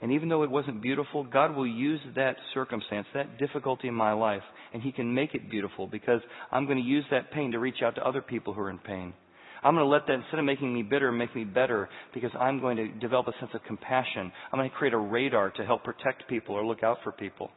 and 0.00 0.12
even 0.12 0.28
though 0.28 0.44
it 0.44 0.50
wasn't 0.50 0.80
beautiful, 0.80 1.24
God 1.24 1.56
will 1.56 1.66
use 1.66 2.00
that 2.14 2.36
circumstance, 2.54 3.06
that 3.14 3.38
difficulty 3.38 3.88
in 3.88 3.94
my 3.94 4.12
life, 4.12 4.42
and 4.72 4.82
He 4.82 4.92
can 4.92 5.14
make 5.14 5.34
it 5.34 5.50
beautiful 5.50 5.86
because 5.86 6.20
I'm 6.52 6.66
going 6.66 6.78
to 6.78 6.84
use 6.84 7.04
that 7.10 7.32
pain 7.32 7.52
to 7.52 7.58
reach 7.58 7.82
out 7.82 7.96
to 7.96 8.06
other 8.06 8.22
people 8.22 8.52
who 8.52 8.60
are 8.60 8.70
in 8.70 8.78
pain. 8.78 9.14
I'm 9.62 9.74
going 9.74 9.84
to 9.84 9.90
let 9.90 10.06
that, 10.06 10.14
instead 10.14 10.38
of 10.38 10.44
making 10.44 10.72
me 10.72 10.82
bitter, 10.82 11.10
make 11.10 11.34
me 11.34 11.44
better 11.44 11.88
because 12.14 12.30
I'm 12.38 12.60
going 12.60 12.76
to 12.76 12.88
develop 12.88 13.28
a 13.28 13.32
sense 13.40 13.50
of 13.54 13.62
compassion. 13.64 14.32
I'm 14.52 14.58
going 14.58 14.70
to 14.70 14.76
create 14.76 14.94
a 14.94 14.98
radar 14.98 15.50
to 15.50 15.64
help 15.64 15.84
protect 15.84 16.28
people 16.28 16.54
or 16.54 16.64
look 16.64 16.82
out 16.82 16.98
for 17.02 17.12
people. 17.12 17.50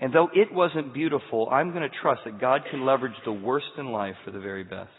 And 0.00 0.12
though 0.12 0.28
it 0.34 0.52
wasn't 0.52 0.92
beautiful, 0.92 1.48
I'm 1.50 1.70
going 1.70 1.82
to 1.82 1.96
trust 2.02 2.22
that 2.24 2.40
God 2.40 2.62
can 2.70 2.84
leverage 2.84 3.14
the 3.24 3.32
worst 3.32 3.66
in 3.78 3.86
life 3.86 4.16
for 4.24 4.32
the 4.32 4.40
very 4.40 4.64
best. 4.64 4.90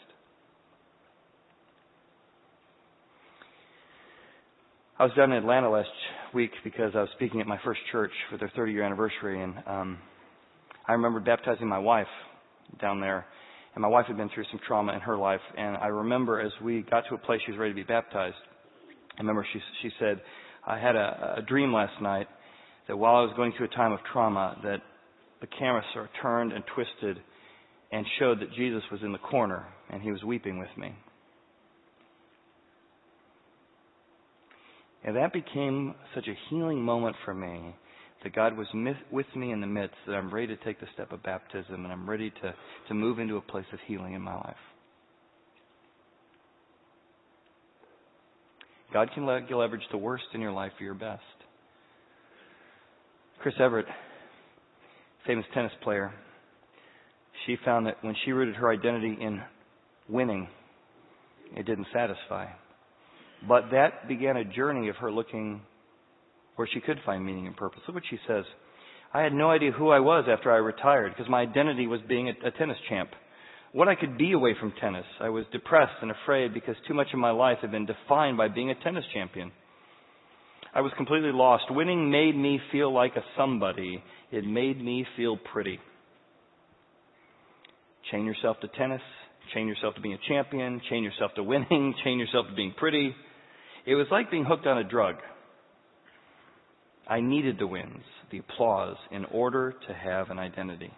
I 4.97 5.03
was 5.03 5.13
down 5.17 5.31
in 5.31 5.37
Atlanta 5.39 5.69
last 5.69 5.89
week 6.33 6.51
because 6.63 6.91
I 6.95 7.01
was 7.01 7.09
speaking 7.15 7.41
at 7.41 7.47
my 7.47 7.59
first 7.65 7.81
church 7.91 8.11
for 8.29 8.37
their 8.37 8.51
30 8.55 8.71
year 8.71 8.83
anniversary, 8.83 9.43
and 9.43 9.55
um, 9.67 9.97
I 10.87 10.93
remember 10.93 11.19
baptizing 11.19 11.67
my 11.67 11.79
wife 11.79 12.07
down 12.79 13.01
there 13.01 13.25
and 13.75 13.81
my 13.81 13.87
wife 13.87 14.05
had 14.07 14.17
been 14.17 14.29
through 14.33 14.45
some 14.51 14.59
trauma 14.67 14.93
in 14.93 14.99
her 15.01 15.17
life. 15.17 15.41
And 15.57 15.77
I 15.77 15.87
remember 15.87 16.39
as 16.39 16.51
we 16.63 16.85
got 16.89 17.03
to 17.09 17.15
a 17.15 17.17
place 17.17 17.41
she 17.45 17.51
was 17.51 17.59
ready 17.59 17.71
to 17.71 17.75
be 17.75 17.83
baptized, 17.83 18.35
I 19.17 19.21
remember 19.21 19.45
she, 19.51 19.59
she 19.81 19.89
said, 19.99 20.21
I 20.65 20.79
had 20.79 20.95
a, 20.95 21.35
a 21.37 21.41
dream 21.41 21.73
last 21.73 22.01
night 22.01 22.27
that 22.87 22.97
while 22.97 23.15
I 23.15 23.21
was 23.21 23.33
going 23.35 23.53
through 23.57 23.67
a 23.67 23.75
time 23.75 23.91
of 23.91 23.99
trauma, 24.11 24.57
that 24.63 24.81
the 25.41 25.47
camera 25.47 25.83
sort 25.93 26.05
of 26.05 26.11
turned 26.21 26.53
and 26.53 26.63
twisted 26.73 27.21
and 27.91 28.05
showed 28.19 28.39
that 28.41 28.53
Jesus 28.55 28.83
was 28.91 29.01
in 29.03 29.11
the 29.11 29.17
corner 29.17 29.65
and 29.89 30.01
he 30.01 30.11
was 30.11 30.23
weeping 30.23 30.59
with 30.59 30.69
me. 30.77 30.95
And 35.03 35.15
that 35.17 35.33
became 35.33 35.95
such 36.15 36.27
a 36.27 36.33
healing 36.49 36.81
moment 36.81 37.15
for 37.25 37.33
me 37.33 37.75
that 38.23 38.33
God 38.33 38.57
was 38.57 38.67
with 39.11 39.25
me 39.35 39.51
in 39.51 39.61
the 39.61 39.67
midst, 39.67 39.95
that 40.07 40.13
I'm 40.13 40.33
ready 40.33 40.47
to 40.47 40.63
take 40.63 40.79
the 40.79 40.87
step 40.93 41.11
of 41.11 41.21
baptism 41.23 41.83
and 41.83 41.91
I'm 41.91 42.09
ready 42.09 42.29
to, 42.29 42.53
to 42.87 42.93
move 42.93 43.19
into 43.19 43.37
a 43.37 43.41
place 43.41 43.65
of 43.73 43.79
healing 43.85 44.13
in 44.13 44.21
my 44.21 44.35
life. 44.35 44.55
God 48.93 49.09
can 49.13 49.25
leverage 49.25 49.83
the 49.91 49.97
worst 49.97 50.23
in 50.33 50.41
your 50.41 50.51
life 50.51 50.71
for 50.77 50.83
your 50.83 50.93
best. 50.93 51.21
Chris 53.41 53.55
Evert, 53.59 53.85
famous 55.25 55.45
tennis 55.53 55.71
player, 55.83 56.13
she 57.45 57.57
found 57.65 57.87
that 57.87 57.97
when 58.01 58.15
she 58.23 58.31
rooted 58.31 58.55
her 58.55 58.71
identity 58.71 59.17
in 59.19 59.41
winning, 60.07 60.47
it 61.57 61.65
didn't 61.65 61.87
satisfy. 61.91 62.45
But 63.47 63.71
that 63.71 64.07
began 64.07 64.37
a 64.37 64.45
journey 64.45 64.87
of 64.89 64.95
her 64.97 65.11
looking 65.11 65.61
where 66.55 66.67
she 66.71 66.79
could 66.79 66.99
find 67.05 67.25
meaning 67.25 67.47
and 67.47 67.57
purpose. 67.57 67.81
Look 67.87 67.95
what 67.95 68.03
she 68.09 68.19
says. 68.27 68.45
I 69.13 69.21
had 69.21 69.33
no 69.33 69.51
idea 69.51 69.71
who 69.71 69.89
I 69.89 69.99
was 69.99 70.25
after 70.27 70.51
I 70.51 70.57
retired 70.57 71.13
because 71.13 71.29
my 71.29 71.41
identity 71.41 71.87
was 71.87 72.01
being 72.07 72.29
a, 72.29 72.47
a 72.47 72.51
tennis 72.51 72.77
champ. 72.89 73.11
What 73.71 73.87
I 73.87 73.95
could 73.95 74.17
be 74.17 74.33
away 74.33 74.55
from 74.59 74.73
tennis. 74.79 75.05
I 75.19 75.29
was 75.29 75.45
depressed 75.51 75.93
and 76.01 76.11
afraid 76.11 76.53
because 76.53 76.75
too 76.87 76.93
much 76.93 77.07
of 77.13 77.19
my 77.19 77.31
life 77.31 77.57
had 77.61 77.71
been 77.71 77.87
defined 77.87 78.37
by 78.37 78.47
being 78.47 78.69
a 78.69 78.75
tennis 78.83 79.03
champion. 79.13 79.51
I 80.75 80.81
was 80.81 80.91
completely 80.97 81.31
lost. 81.31 81.65
Winning 81.69 82.09
made 82.09 82.35
me 82.35 82.59
feel 82.71 82.91
like 82.93 83.15
a 83.15 83.23
somebody. 83.37 84.03
It 84.31 84.45
made 84.45 84.83
me 84.83 85.05
feel 85.15 85.37
pretty. 85.37 85.79
Chain 88.11 88.25
yourself 88.25 88.57
to 88.61 88.67
tennis. 88.69 89.01
Chain 89.53 89.67
yourself 89.67 89.95
to 89.95 90.01
being 90.01 90.15
a 90.15 90.27
champion. 90.27 90.81
Chain 90.89 91.03
yourself 91.03 91.31
to 91.35 91.43
winning. 91.43 91.93
Chain 92.03 92.17
yourself 92.17 92.47
to 92.49 92.55
being 92.55 92.73
pretty. 92.77 93.13
It 93.85 93.95
was 93.95 94.07
like 94.11 94.31
being 94.31 94.45
hooked 94.45 94.65
on 94.65 94.77
a 94.79 94.83
drug. 94.83 95.15
I 97.07 97.19
needed 97.19 97.57
the 97.59 97.67
wins, 97.67 98.03
the 98.31 98.39
applause, 98.39 98.97
in 99.11 99.25
order 99.25 99.73
to 99.87 99.93
have 99.93 100.29
an 100.29 100.39
identity. 100.39 100.91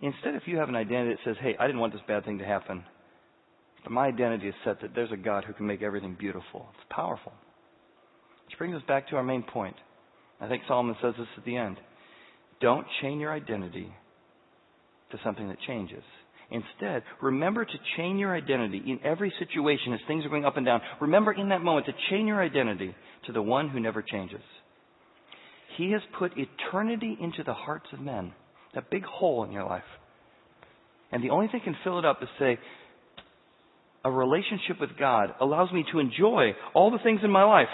Instead, 0.00 0.34
if 0.34 0.42
you 0.46 0.58
have 0.58 0.68
an 0.68 0.76
identity 0.76 1.16
that 1.16 1.28
says, 1.28 1.36
hey, 1.40 1.56
I 1.58 1.66
didn't 1.66 1.80
want 1.80 1.92
this 1.92 2.02
bad 2.06 2.24
thing 2.24 2.38
to 2.38 2.44
happen, 2.44 2.84
but 3.82 3.92
my 3.92 4.06
identity 4.06 4.48
is 4.48 4.54
set 4.64 4.80
that 4.82 4.94
there's 4.94 5.10
a 5.12 5.16
God 5.16 5.44
who 5.44 5.52
can 5.52 5.66
make 5.66 5.82
everything 5.82 6.16
beautiful, 6.18 6.66
it's 6.74 6.86
powerful. 6.90 7.32
Which 8.46 8.56
brings 8.58 8.76
us 8.76 8.82
back 8.86 9.08
to 9.08 9.16
our 9.16 9.24
main 9.24 9.42
point. 9.42 9.76
I 10.40 10.48
think 10.48 10.62
Solomon 10.68 10.96
says 11.02 11.14
this 11.18 11.26
at 11.36 11.44
the 11.44 11.56
end. 11.56 11.78
Don't 12.60 12.86
chain 13.02 13.18
your 13.18 13.32
identity 13.32 13.92
to 15.10 15.18
something 15.24 15.48
that 15.48 15.58
changes. 15.66 16.04
Instead, 16.50 17.02
remember 17.20 17.64
to 17.64 17.72
chain 17.96 18.18
your 18.18 18.34
identity 18.34 18.82
in 18.86 19.00
every 19.04 19.32
situation 19.38 19.92
as 19.92 20.00
things 20.06 20.24
are 20.24 20.30
going 20.30 20.46
up 20.46 20.56
and 20.56 20.64
down. 20.64 20.80
Remember 21.00 21.32
in 21.32 21.50
that 21.50 21.62
moment 21.62 21.86
to 21.86 21.92
chain 22.10 22.26
your 22.26 22.42
identity 22.42 22.94
to 23.26 23.32
the 23.32 23.42
one 23.42 23.68
who 23.68 23.80
never 23.80 24.00
changes. 24.00 24.40
He 25.76 25.92
has 25.92 26.00
put 26.18 26.32
eternity 26.36 27.18
into 27.20 27.42
the 27.44 27.52
hearts 27.52 27.86
of 27.92 28.00
men. 28.00 28.32
That 28.74 28.90
big 28.90 29.04
hole 29.04 29.44
in 29.44 29.52
your 29.52 29.64
life. 29.64 29.82
And 31.12 31.22
the 31.22 31.30
only 31.30 31.48
thing 31.48 31.60
can 31.62 31.76
fill 31.84 31.98
it 31.98 32.04
up 32.04 32.22
is 32.22 32.28
say, 32.38 32.58
a 34.04 34.10
relationship 34.10 34.80
with 34.80 34.90
God 34.98 35.34
allows 35.40 35.70
me 35.72 35.84
to 35.92 35.98
enjoy 35.98 36.52
all 36.74 36.90
the 36.90 36.98
things 37.02 37.20
in 37.24 37.30
my 37.30 37.44
life 37.44 37.68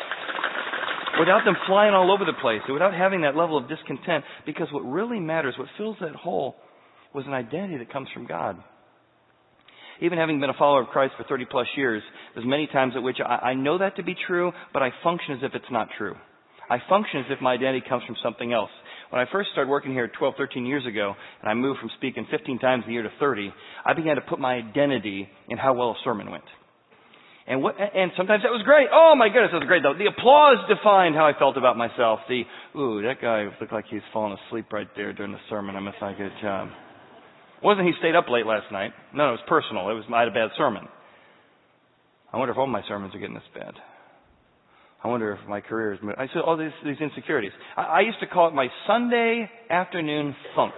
without 1.21 1.45
them 1.45 1.55
flying 1.69 1.95
all 1.95 2.13
over 2.13 2.25
the 2.25 2.39
place, 2.41 2.61
without 2.69 2.93
having 2.93 3.23
that 3.23 3.37
level 3.37 3.57
of 3.57 3.69
discontent, 3.69 4.25
because 4.47 4.67
what 4.73 4.81
really 4.81 5.21
matters, 5.21 5.55
what 5.57 5.69
fills 5.79 5.97
that 6.01 6.15
hole, 6.15 6.57
was 7.15 7.25
an 7.27 7.33
identity 7.33 7.79
that 7.79 7.93
comes 7.93 8.09
from 8.13 8.27
God. 8.27 8.57
Even 10.03 10.19
having 10.19 10.41
been 10.41 10.51
a 10.51 10.55
follower 10.55 10.83
of 10.83 10.89
Christ 10.89 11.15
for 11.17 11.25
30 11.25 11.47
plus 11.51 11.69
years, 11.77 12.03
there's 12.35 12.47
many 12.47 12.67
times 12.67 12.95
at 12.97 13.03
which 13.03 13.19
I, 13.25 13.51
I 13.51 13.55
know 13.55 13.79
that 13.79 13.97
to 13.97 14.03
be 14.03 14.17
true, 14.27 14.53
but 14.73 14.83
I 14.83 14.91
function 15.05 15.35
as 15.35 15.41
if 15.43 15.55
it's 15.55 15.71
not 15.71 15.89
true. 15.97 16.17
I 16.69 16.79
function 16.89 17.21
as 17.21 17.27
if 17.31 17.41
my 17.41 17.53
identity 17.53 17.85
comes 17.89 18.03
from 18.05 18.17
something 18.23 18.53
else. 18.53 18.71
When 19.11 19.21
I 19.21 19.31
first 19.31 19.51
started 19.53 19.71
working 19.71 19.93
here 19.93 20.11
12, 20.19 20.35
13 20.37 20.67
years 20.67 20.85
ago, 20.87 21.15
and 21.41 21.49
I 21.49 21.55
moved 21.55 21.79
from 21.79 21.91
speaking 21.97 22.27
15 22.31 22.59
times 22.59 22.85
a 22.89 22.91
year 22.91 23.03
to 23.03 23.11
30, 23.21 23.53
I 23.87 23.93
began 23.95 24.17
to 24.17 24.23
put 24.23 24.41
my 24.41 24.55
identity 24.55 25.29
in 25.49 25.59
how 25.59 25.75
well 25.75 25.91
a 25.91 25.97
sermon 26.03 26.31
went. 26.31 26.45
And 27.47 27.63
what, 27.63 27.77
and 27.79 28.11
sometimes 28.17 28.43
that 28.43 28.49
was 28.49 28.63
great. 28.65 28.89
Oh 28.91 29.15
my 29.17 29.29
goodness, 29.29 29.51
that 29.53 29.61
was 29.61 29.69
great 29.69 29.83
though. 29.83 29.93
The 29.93 30.09
applause 30.09 30.57
defined 30.67 31.15
how 31.15 31.27
I 31.27 31.39
felt 31.39 31.59
about 31.59 31.77
myself. 31.77 32.21
The, 32.27 32.43
ooh, 32.75 33.03
that 33.03 33.21
guy 33.21 33.45
looked 33.61 33.73
like 33.73 33.85
he's 33.91 34.01
falling 34.15 34.37
asleep 34.49 34.73
right 34.73 34.89
there 34.97 35.13
during 35.13 35.33
the 35.33 35.45
sermon. 35.51 35.77
I 35.77 35.81
must 35.81 35.99
not 36.01 36.17
get 36.17 36.33
a 36.33 36.41
job. 36.41 36.69
Wasn't 37.65 37.89
he 37.89 37.97
stayed 37.97 38.13
up 38.13 38.29
late 38.29 38.45
last 38.45 38.69
night. 38.69 38.93
No, 39.17 39.33
it 39.33 39.41
was 39.41 39.47
personal. 39.49 39.89
It 39.89 39.97
was, 39.97 40.05
I 40.13 40.21
had 40.21 40.29
a 40.29 40.37
bad 40.37 40.53
sermon. 40.53 40.85
I 42.29 42.37
wonder 42.37 42.53
if 42.53 42.61
all 42.61 42.69
my 42.69 42.85
sermons 42.85 43.17
are 43.17 43.19
getting 43.19 43.33
this 43.33 43.49
bad. 43.57 43.73
I 45.01 45.09
wonder 45.09 45.33
if 45.33 45.41
my 45.49 45.65
career 45.65 45.97
is. 45.97 46.01
I 46.05 46.29
said 46.29 46.45
all 46.45 46.61
these, 46.61 46.77
these 46.85 47.01
insecurities. 47.01 47.57
I, 47.73 48.05
I 48.05 48.09
used 48.09 48.21
to 48.21 48.29
call 48.29 48.53
it 48.53 48.55
my 48.55 48.69
Sunday 48.85 49.49
afternoon 49.73 50.37
funk. 50.53 50.77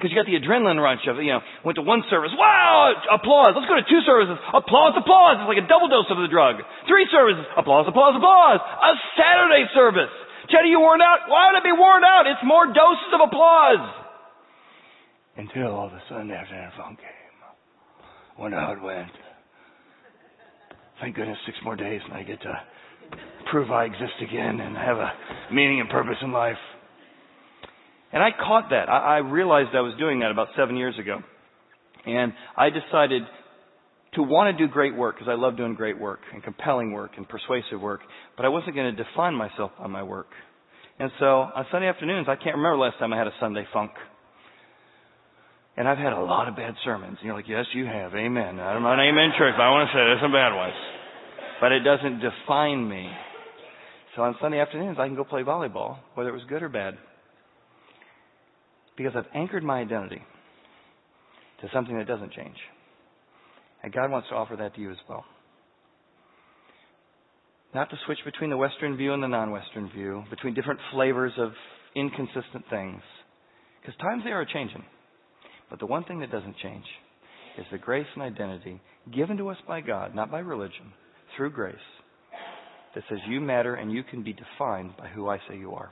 Because 0.00 0.08
you 0.08 0.16
got 0.16 0.24
the 0.24 0.38
adrenaline 0.40 0.80
rush 0.80 1.04
of 1.10 1.20
you 1.20 1.34
know, 1.34 1.44
went 1.60 1.76
to 1.76 1.84
one 1.84 2.06
service, 2.08 2.32
wow, 2.32 2.94
applause. 3.12 3.52
Let's 3.52 3.68
go 3.68 3.76
to 3.76 3.84
two 3.84 4.00
services, 4.08 4.38
applause, 4.54 4.96
applause. 4.96 5.44
It's 5.44 5.50
like 5.50 5.60
a 5.60 5.68
double 5.68 5.92
dose 5.92 6.08
of 6.08 6.24
the 6.24 6.30
drug. 6.32 6.64
Three 6.88 7.04
services, 7.12 7.44
applause, 7.52 7.84
applause, 7.84 8.16
applause. 8.16 8.64
A 8.64 8.92
Saturday 9.12 9.68
service. 9.76 10.14
Teddy, 10.48 10.72
you 10.72 10.80
worn 10.80 11.04
out? 11.04 11.28
Why 11.28 11.52
would 11.52 11.58
I 11.60 11.64
be 11.66 11.76
worn 11.76 12.00
out? 12.00 12.24
It's 12.24 12.40
more 12.46 12.64
doses 12.64 13.12
of 13.12 13.28
applause. 13.28 14.07
Until 15.38 15.68
all 15.68 15.86
of 15.86 15.92
a 15.92 16.02
sudden 16.08 16.32
afternoon 16.32 16.70
funk 16.76 16.98
came. 16.98 18.42
Wonder 18.42 18.58
how 18.58 18.72
it 18.72 18.82
went. 18.82 19.10
Thank 21.00 21.14
goodness 21.14 21.38
six 21.46 21.56
more 21.62 21.76
days 21.76 22.00
and 22.04 22.12
I 22.12 22.24
get 22.24 22.42
to 22.42 22.52
prove 23.50 23.70
I 23.70 23.84
exist 23.84 24.18
again 24.20 24.58
and 24.58 24.76
have 24.76 24.96
a 24.96 25.12
meaning 25.52 25.80
and 25.80 25.88
purpose 25.88 26.16
in 26.22 26.32
life. 26.32 26.56
And 28.12 28.20
I 28.20 28.30
caught 28.30 28.70
that. 28.70 28.88
I, 28.88 29.16
I 29.16 29.18
realized 29.18 29.70
I 29.74 29.80
was 29.80 29.94
doing 29.96 30.20
that 30.20 30.32
about 30.32 30.48
seven 30.56 30.76
years 30.76 30.98
ago. 30.98 31.18
And 32.04 32.32
I 32.56 32.70
decided 32.70 33.22
to 34.14 34.22
want 34.24 34.56
to 34.56 34.66
do 34.66 34.72
great 34.72 34.96
work 34.96 35.16
because 35.16 35.28
I 35.30 35.40
love 35.40 35.56
doing 35.56 35.74
great 35.74 36.00
work 36.00 36.20
and 36.34 36.42
compelling 36.42 36.90
work 36.90 37.12
and 37.16 37.28
persuasive 37.28 37.80
work, 37.80 38.00
but 38.36 38.44
I 38.44 38.48
wasn't 38.48 38.74
going 38.74 38.94
to 38.96 39.04
define 39.04 39.34
myself 39.34 39.70
by 39.78 39.86
my 39.86 40.02
work. 40.02 40.28
And 40.98 41.12
so 41.20 41.26
on 41.26 41.64
Sunday 41.70 41.86
afternoons, 41.86 42.26
I 42.28 42.34
can't 42.34 42.56
remember 42.56 42.78
last 42.78 42.98
time 42.98 43.12
I 43.12 43.18
had 43.18 43.28
a 43.28 43.34
Sunday 43.38 43.64
funk. 43.72 43.92
And 45.78 45.86
I've 45.86 45.98
had 45.98 46.12
a 46.12 46.20
lot 46.20 46.48
of 46.48 46.56
bad 46.56 46.74
sermons. 46.84 47.18
And 47.20 47.26
you're 47.26 47.36
like, 47.36 47.48
yes, 47.48 47.64
you 47.72 47.86
have. 47.86 48.12
Amen. 48.12 48.58
I'm 48.58 48.82
not 48.82 48.98
amen 48.98 49.30
church, 49.38 49.54
but 49.56 49.62
I 49.62 49.70
want 49.70 49.88
to 49.88 49.92
say 49.94 50.02
there's 50.02 50.20
some 50.20 50.32
bad 50.32 50.50
ones. 50.50 50.74
But 51.60 51.70
it 51.70 51.80
doesn't 51.80 52.18
define 52.18 52.88
me. 52.88 53.08
So 54.16 54.22
on 54.22 54.34
Sunday 54.42 54.58
afternoons, 54.58 54.98
I 54.98 55.06
can 55.06 55.14
go 55.14 55.22
play 55.22 55.42
volleyball, 55.42 55.98
whether 56.14 56.30
it 56.30 56.32
was 56.32 56.42
good 56.48 56.64
or 56.64 56.68
bad 56.68 56.98
because 58.98 59.12
I've 59.16 59.30
anchored 59.32 59.62
my 59.62 59.78
identity 59.78 60.20
to 61.62 61.68
something 61.72 61.96
that 61.96 62.06
doesn't 62.06 62.32
change. 62.32 62.56
And 63.82 63.92
God 63.92 64.10
wants 64.10 64.28
to 64.28 64.34
offer 64.34 64.56
that 64.56 64.74
to 64.74 64.80
you 64.80 64.90
as 64.90 64.96
well. 65.08 65.24
Not 67.74 67.88
to 67.90 67.96
switch 68.04 68.18
between 68.24 68.50
the 68.50 68.56
Western 68.56 68.96
view 68.96 69.14
and 69.14 69.22
the 69.22 69.28
non 69.28 69.52
Western 69.52 69.88
view, 69.90 70.24
between 70.30 70.54
different 70.54 70.80
flavors 70.92 71.32
of 71.38 71.52
inconsistent 71.94 72.64
things. 72.68 73.00
Because 73.80 73.96
times 74.00 74.22
they 74.24 74.30
are 74.30 74.44
changing. 74.44 74.82
But 75.70 75.80
the 75.80 75.86
one 75.86 76.04
thing 76.04 76.20
that 76.20 76.30
doesn't 76.30 76.56
change 76.62 76.84
is 77.58 77.66
the 77.70 77.78
grace 77.78 78.06
and 78.14 78.22
identity 78.22 78.80
given 79.14 79.36
to 79.38 79.48
us 79.48 79.56
by 79.66 79.80
God, 79.80 80.14
not 80.14 80.30
by 80.30 80.40
religion, 80.40 80.92
through 81.36 81.50
grace, 81.50 81.76
that 82.94 83.04
says 83.08 83.18
you 83.28 83.40
matter 83.40 83.74
and 83.74 83.92
you 83.92 84.02
can 84.02 84.22
be 84.22 84.32
defined 84.32 84.96
by 84.96 85.08
who 85.08 85.28
I 85.28 85.38
say 85.48 85.56
you 85.56 85.72
are. 85.72 85.90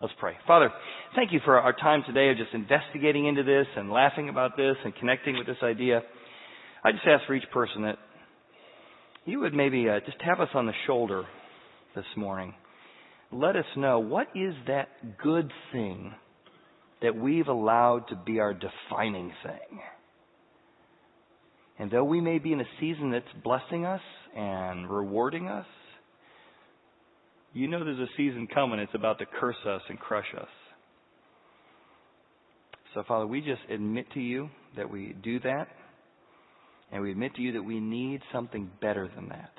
Let's 0.00 0.14
pray. 0.18 0.34
Father, 0.46 0.70
thank 1.14 1.32
you 1.32 1.40
for 1.44 1.58
our 1.58 1.72
time 1.72 2.02
today 2.06 2.30
of 2.30 2.36
just 2.36 2.52
investigating 2.54 3.26
into 3.26 3.44
this 3.44 3.66
and 3.76 3.90
laughing 3.90 4.28
about 4.28 4.56
this 4.56 4.74
and 4.84 4.94
connecting 4.96 5.38
with 5.38 5.46
this 5.46 5.62
idea. 5.62 6.02
I 6.82 6.90
just 6.90 7.06
ask 7.06 7.24
for 7.26 7.34
each 7.34 7.48
person 7.52 7.82
that 7.82 7.98
you 9.24 9.38
would 9.40 9.54
maybe 9.54 9.88
uh, 9.88 10.00
just 10.04 10.18
tap 10.18 10.40
us 10.40 10.48
on 10.54 10.66
the 10.66 10.72
shoulder 10.86 11.24
this 11.94 12.04
morning. 12.16 12.54
Let 13.30 13.54
us 13.54 13.64
know 13.76 14.00
what 14.00 14.26
is 14.34 14.54
that 14.66 14.88
good 15.22 15.50
thing 15.72 16.12
that 17.02 17.16
we've 17.16 17.48
allowed 17.48 18.08
to 18.08 18.16
be 18.16 18.38
our 18.40 18.54
defining 18.54 19.32
thing. 19.42 19.80
And 21.78 21.90
though 21.90 22.04
we 22.04 22.20
may 22.20 22.38
be 22.38 22.52
in 22.52 22.60
a 22.60 22.68
season 22.80 23.10
that's 23.10 23.24
blessing 23.42 23.84
us 23.84 24.00
and 24.36 24.88
rewarding 24.88 25.48
us, 25.48 25.66
you 27.52 27.68
know 27.68 27.84
there's 27.84 27.98
a 27.98 28.12
season 28.16 28.46
coming, 28.52 28.78
it's 28.78 28.94
about 28.94 29.18
to 29.18 29.26
curse 29.26 29.56
us 29.66 29.82
and 29.88 29.98
crush 29.98 30.32
us. 30.40 30.48
So, 32.94 33.02
Father, 33.08 33.26
we 33.26 33.40
just 33.40 33.62
admit 33.70 34.06
to 34.14 34.20
you 34.20 34.50
that 34.76 34.90
we 34.90 35.14
do 35.22 35.40
that, 35.40 35.68
and 36.90 37.02
we 37.02 37.10
admit 37.10 37.34
to 37.36 37.42
you 37.42 37.52
that 37.52 37.62
we 37.62 37.80
need 37.80 38.20
something 38.32 38.70
better 38.80 39.10
than 39.14 39.28
that. 39.30 39.52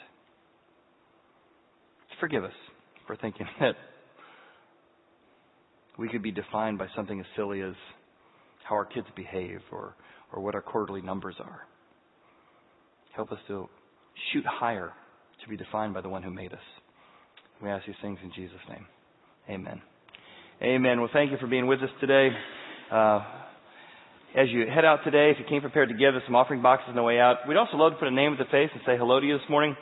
Forgive 2.19 2.43
us 2.43 2.53
for 3.05 3.15
thinking 3.15 3.47
that 3.59 3.75
we 5.97 6.09
could 6.09 6.23
be 6.23 6.31
defined 6.31 6.77
by 6.77 6.87
something 6.95 7.19
as 7.19 7.25
silly 7.35 7.61
as 7.61 7.73
how 8.67 8.75
our 8.75 8.85
kids 8.85 9.07
behave 9.15 9.59
or, 9.71 9.95
or 10.31 10.41
what 10.41 10.55
our 10.55 10.61
quarterly 10.61 11.01
numbers 11.01 11.35
are. 11.39 11.61
Help 13.15 13.31
us 13.31 13.37
to 13.47 13.69
shoot 14.31 14.43
higher 14.45 14.91
to 15.43 15.49
be 15.49 15.57
defined 15.57 15.93
by 15.93 16.01
the 16.01 16.09
one 16.09 16.23
who 16.23 16.31
made 16.31 16.53
us. 16.53 16.59
We 17.61 17.69
ask 17.69 17.85
these 17.85 17.95
things 18.01 18.17
in 18.23 18.31
Jesus' 18.33 18.57
name. 18.69 18.85
Amen. 19.49 19.81
Amen. 20.61 20.99
Well, 20.99 21.09
thank 21.13 21.31
you 21.31 21.37
for 21.37 21.47
being 21.47 21.67
with 21.67 21.81
us 21.81 21.89
today. 21.99 22.29
Uh, 22.91 23.19
as 24.35 24.47
you 24.49 24.65
head 24.73 24.85
out 24.85 24.99
today, 25.03 25.29
if 25.31 25.37
you 25.37 25.45
came 25.47 25.61
prepared 25.61 25.89
to 25.89 25.95
give 25.95 26.15
us 26.15 26.21
some 26.25 26.35
offering 26.35 26.61
boxes 26.61 26.89
on 26.89 26.95
the 26.95 27.03
way 27.03 27.19
out, 27.19 27.47
we'd 27.47 27.57
also 27.57 27.77
love 27.77 27.93
to 27.93 27.99
put 27.99 28.07
a 28.07 28.11
name 28.11 28.31
with 28.31 28.39
the 28.39 28.51
face 28.51 28.69
and 28.73 28.81
say 28.85 28.97
hello 28.97 29.19
to 29.19 29.25
you 29.25 29.37
this 29.37 29.49
morning. 29.49 29.75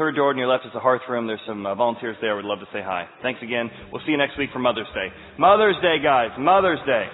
Third 0.00 0.16
door 0.16 0.30
on 0.30 0.38
your 0.38 0.48
left 0.48 0.64
is 0.64 0.72
the 0.72 0.80
hearth 0.80 1.02
room. 1.10 1.26
There's 1.26 1.44
some 1.46 1.66
uh, 1.66 1.74
volunteers 1.74 2.16
there. 2.22 2.34
We'd 2.34 2.46
love 2.46 2.60
to 2.60 2.70
say 2.72 2.80
hi. 2.80 3.04
Thanks 3.20 3.42
again. 3.42 3.68
We'll 3.92 4.00
see 4.06 4.12
you 4.12 4.16
next 4.16 4.38
week 4.38 4.48
for 4.50 4.58
Mother's 4.58 4.88
Day. 4.94 5.12
Mother's 5.36 5.76
Day, 5.82 6.00
guys. 6.02 6.30
Mother's 6.38 6.80
Day. 6.86 7.04